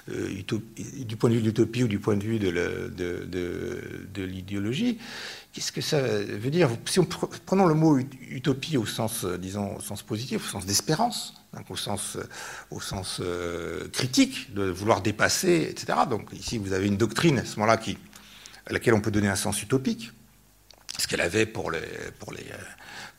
[0.09, 4.97] euh, du point de vue de l'utopie ou du point de vue de, l'idéologie,
[5.53, 6.69] qu'est-ce que ça veut dire?
[6.85, 10.65] Si on prenons le mot utopie au sens, euh, disons, au sens positif, au sens
[10.65, 11.35] d'espérance,
[11.69, 15.99] au sens, euh, critique, de vouloir dépasser, etc.
[16.09, 17.79] Donc ici, vous avez une doctrine à ce moment-là
[18.65, 20.11] à laquelle on peut donner un sens utopique,
[20.97, 21.79] ce qu'elle avait pour les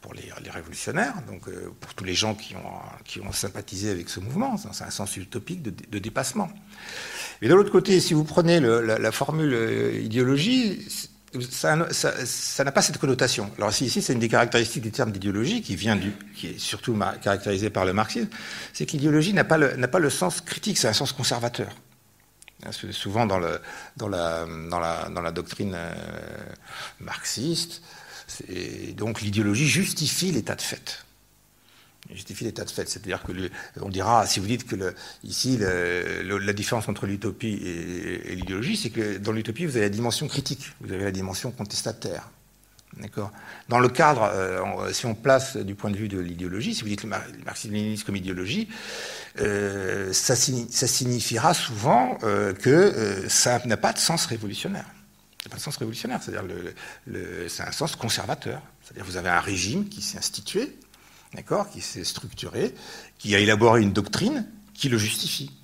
[0.01, 4.09] pour les, révolutionnaires, donc euh, pour tous les gens qui ont, qui ont sympathisé avec
[4.09, 4.57] ce mouvement.
[4.57, 6.49] C'est un sens utopique de, dépassement.
[7.41, 10.87] Mais de l'autre côté, si vous prenez la, formule euh, idéologie,
[11.51, 13.51] ça n'a pas cette connotation.
[13.57, 16.99] Alors ici, c'est une des caractéristiques du terme d'idéologie qui vient du, qui est surtout
[17.23, 18.29] caractérisé par le marxisme,
[18.73, 21.69] c'est que l'idéologie n'a pas, pas le sens critique, c'est un sens conservateur.
[22.91, 25.95] Souvent dans la doctrine euh,
[27.01, 27.83] marxiste,
[28.97, 31.05] donc l'idéologie justifie l'état de fait.
[32.13, 33.33] Justifie l'état de fait, c'est-à-dire que
[33.81, 38.91] on dira, si vous dites que le, ici la différence entre l'utopie et, l'idéologie, c'est
[38.91, 42.31] que dans l'utopie vous avez la dimension critique, vous avez la dimension contestataire.
[42.97, 43.31] D'accord?
[43.69, 46.89] Dans le cadre, euh, si on place du point de vue de l'idéologie, si vous
[46.89, 47.11] dites le
[47.45, 48.69] marxisme-léninisme comme idéologie,
[49.41, 54.87] euh, ça, signifiera souvent euh, que ça n'a pas de sens révolutionnaire
[55.49, 56.45] pas de sens révolutionnaire, c'est-à-dire
[57.07, 58.61] le, c'est un sens conservateur.
[58.83, 60.77] C'est-à-dire vous avez un régime qui s'est institué,
[61.35, 62.75] d'accord, qui s'est structuré,
[63.19, 65.57] qui a élaboré une doctrine qui le justifie.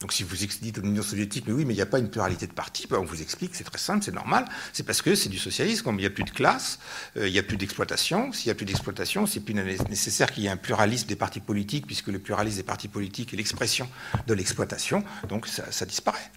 [0.00, 2.48] Donc si vous dites l'Union soviétique, mais oui, mais il n'y a pas une pluralité
[2.48, 5.28] de partis, ben, on vous explique, c'est très simple, c'est normal, c'est parce que c'est
[5.28, 6.80] du socialisme, il n'y a plus de classe,
[7.16, 10.42] euh, il n'y a plus d'exploitation, s'il n'y a plus d'exploitation, c'est plus nécessaire qu'il
[10.42, 13.88] y ait un pluralisme des partis politiques, puisque le pluralisme des partis politiques est l'expression
[14.26, 16.32] de l'exploitation, donc ça disparaît.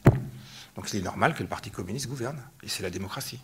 [0.76, 3.40] Donc c'est normal que le Parti communiste gouverne, et c'est la démocratie.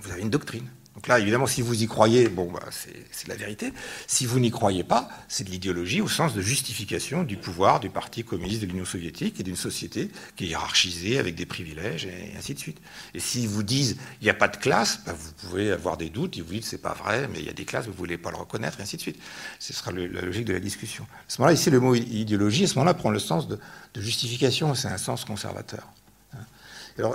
[0.00, 0.68] vous avez une doctrine.
[0.94, 3.72] Donc là, évidemment, si vous y croyez, bon, bah, c'est la vérité.
[4.06, 7.90] Si vous n'y croyez pas, c'est de l'idéologie au sens de justification du pouvoir du
[7.90, 12.32] Parti communiste de l'Union soviétique et d'une société qui est hiérarchisée avec des privilèges et
[12.38, 12.78] ainsi de suite.
[13.12, 16.10] Et s'ils vous disent il n'y a pas de classe, bah, vous pouvez avoir des
[16.10, 17.96] doutes, ils vous disent c'est pas vrai, mais il y a des classes, vous ne
[17.96, 19.20] voulez pas le reconnaître, et ainsi de suite.
[19.58, 21.04] Ce sera la logique de la discussion.
[21.12, 23.58] À ce moment-là, ici, le mot idéologie, à ce moment-là, prend le sens de
[23.96, 25.92] justification, c'est un sens conservateur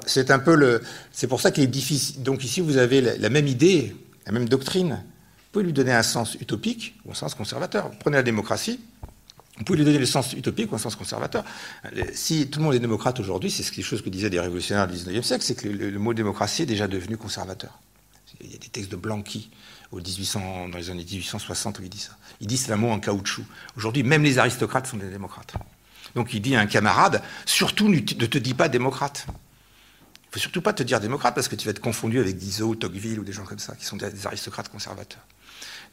[0.06, 2.24] c'est un peu le, c'est pour ça qu'il est difficile.
[2.24, 5.02] Donc ici vous avez la, même idée, la même doctrine.
[5.02, 7.90] Vous pouvez lui donner un sens utopique ou un sens conservateur.
[8.00, 8.80] Prenez la démocratie,
[9.58, 11.44] vous pouvez lui donner le sens utopique ou un sens conservateur.
[12.14, 14.96] Si tout le monde est démocrate aujourd'hui, c'est quelque chose que disaient des révolutionnaires du
[14.96, 17.80] 19e siècle, c'est que le, mot démocratie est déjà devenu conservateur.
[18.42, 19.50] Il y a des textes de Blanqui
[19.92, 22.12] au 1800, dans les années 1860 où il dit ça.
[22.42, 23.44] Il dit c'est un mot en caoutchouc.
[23.76, 25.54] Aujourd'hui, même les aristocrates sont des démocrates.
[26.16, 29.26] Donc il dit à un camarade, surtout ne te dis pas démocrate.
[30.30, 32.76] Il faut surtout pas te dire démocrate parce que tu vas être confondu avec Guizot,
[32.76, 35.26] Tocqueville ou des gens comme ça, qui sont des aristocrates conservateurs.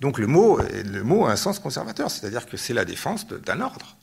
[0.00, 3.60] Donc le mot, le mot a un sens conservateur, c'est-à-dire que c'est la défense d'un
[3.62, 3.96] ordre.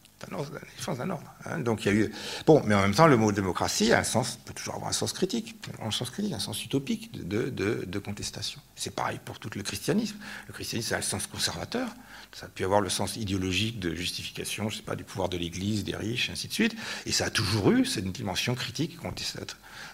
[0.76, 1.32] défense d'un ordre.
[1.46, 1.60] Hein.
[1.60, 2.12] Donc il y a eu.
[2.48, 5.56] Bon, mais en même temps, le mot démocratie a peut toujours avoir un sens critique,
[5.80, 8.60] un sens critique, un sens utopique de, contestation.
[8.76, 10.18] C'est pareil pour tout le christianisme.
[10.48, 11.90] Le christianisme a le sens conservateur.
[12.32, 15.38] Ça a pu avoir le sens idéologique de justification, je sais pas, du pouvoir de
[15.38, 16.76] l'Église, des riches, ainsi de suite.
[17.06, 18.98] Et ça a toujours eu cette dimension critique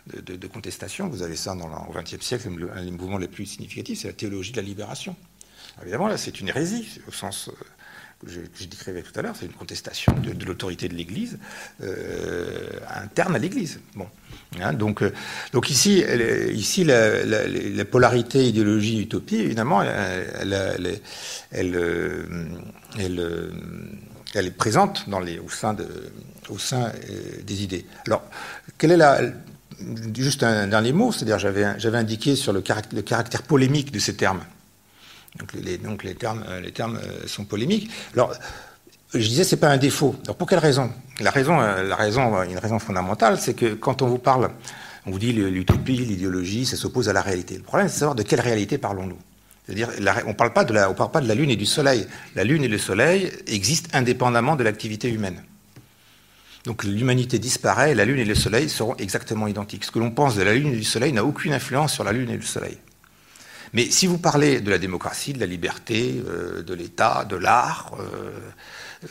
[0.08, 1.08] de, contestation.
[1.08, 4.14] Vous avez ça dans, au XXe siècle, un des mouvements les plus significatifs, c'est la
[4.14, 5.16] théologie de la libération.
[5.82, 7.54] Évidemment, là, c'est une hérésie, au sens euh,
[8.20, 11.40] que je, décrivais tout à l'heure, c'est une contestation de, l'autorité de l'Église
[11.82, 13.80] euh, interne à l'Église.
[13.96, 14.08] Bon,
[14.62, 15.14] hein, donc, euh,
[15.54, 16.04] donc ici,
[16.52, 21.00] ici la, la, polarité idéologie-utopie, évidemment, elle,
[24.36, 25.06] est présente
[26.50, 26.92] au sein
[27.44, 27.86] des idées.
[28.06, 28.24] Alors,
[28.78, 29.22] quelle est la
[30.16, 34.42] juste un dernier mot, c'est-à-dire j'avais, j'avais indiqué sur le caractère, polémique de ces termes.
[35.38, 37.90] Donc les, termes, euh, euh, sont polémiques.
[38.14, 38.34] Alors,
[39.14, 40.16] je disais, c'est pas un défaut.
[40.24, 40.92] Alors pour quelle raison?
[41.20, 44.50] La raison, euh, la raison, une raison fondamentale, c'est que quand on vous parle,
[45.06, 47.56] on vous dit l'utopie, l'idéologie, ça s'oppose à la réalité.
[47.56, 49.18] Le problème, c'est de savoir de quelle réalité parlons-nous.
[49.66, 49.90] C'est-à-dire,
[50.26, 52.08] on on parle pas de la Lune et du Soleil.
[52.36, 55.44] La Lune et le Soleil existent indépendamment de l'activité humaine.
[56.66, 59.86] Donc l'humanité disparaît, la Lune et le Soleil seront exactement identiques.
[59.86, 62.12] Ce que l'on pense de la Lune et du Soleil n'a aucune influence sur la
[62.12, 62.78] Lune et le Soleil.
[63.74, 67.92] Mais si vous parlez de la démocratie, de la liberté, euh, de l'État, de l'art,
[68.00, 68.32] euh,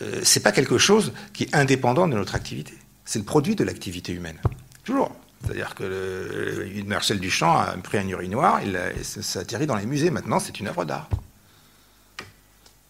[0.03, 2.75] euh, c'est pas quelque chose qui est indépendant de notre activité.
[3.05, 4.39] C'est le produit de l'activité humaine.
[4.85, 5.15] Toujours.
[5.45, 8.77] C'est-à-dire que Marcel Duchamp a pris un urinoir, il
[9.37, 10.11] atterrit dans les musées.
[10.11, 11.09] Maintenant, c'est une œuvre d'art.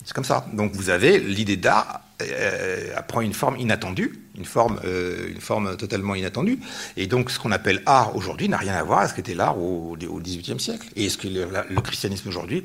[0.04, 0.46] C'est comme ça.
[0.54, 5.76] Donc vous avez l'idée d'art euh, prend une forme inattendue, une forme, euh, une forme
[5.76, 6.58] totalement inattendue.
[6.96, 9.58] Et donc ce qu'on appelle art aujourd'hui n'a rien à voir avec ce qu'était l'art
[9.58, 10.88] au XVIIIe siècle.
[10.96, 12.64] Et est-ce que le, christianisme aujourd'hui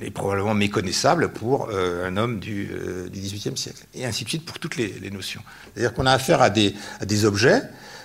[0.00, 2.70] est probablement méconnaissable pour euh, un homme du
[3.12, 5.40] XVIIIe siècle Et ainsi de suite pour toutes les, notions.
[5.74, 7.62] C'est-à-dire qu'on a affaire à des, à des objets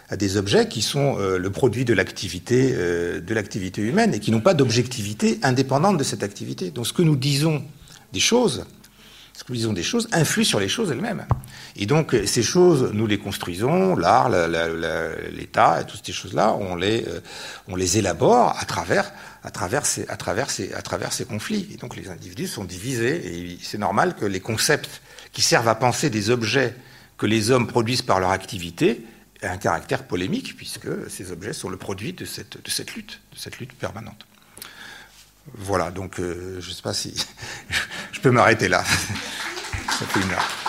[0.10, 4.42] à des objets qui sont le produit de l'activité de l'activité humaine et qui n'ont
[4.42, 6.72] pas d'objectivité indépendante de cette activité.
[6.72, 7.64] Donc ce que nous disons
[8.12, 8.66] des choses,
[9.34, 11.26] ce que nous disons des choses, influent sur les choses elles-mêmes.
[11.76, 17.20] Et donc, ces choses, nous les construisons, l'art, l'État, toutes ces choses-là, on les, euh,
[17.68, 19.12] on les élabore à travers,
[19.44, 19.50] à
[21.12, 21.68] ces, conflits.
[21.74, 25.76] Et donc, les individus sont divisés, et c'est normal que les concepts qui servent à
[25.76, 26.76] penser des objets
[27.18, 29.04] que les hommes produisent par leur activité
[29.42, 32.56] aient un caractère polémique, puisque ces objets sont le produit de cette
[32.96, 34.28] lutte, de cette lutte permanente.
[35.52, 37.14] Voilà, donc euh, je ne sais pas si
[38.12, 38.84] je peux m'arrêter là.
[40.00, 40.63] Ça fait une heure.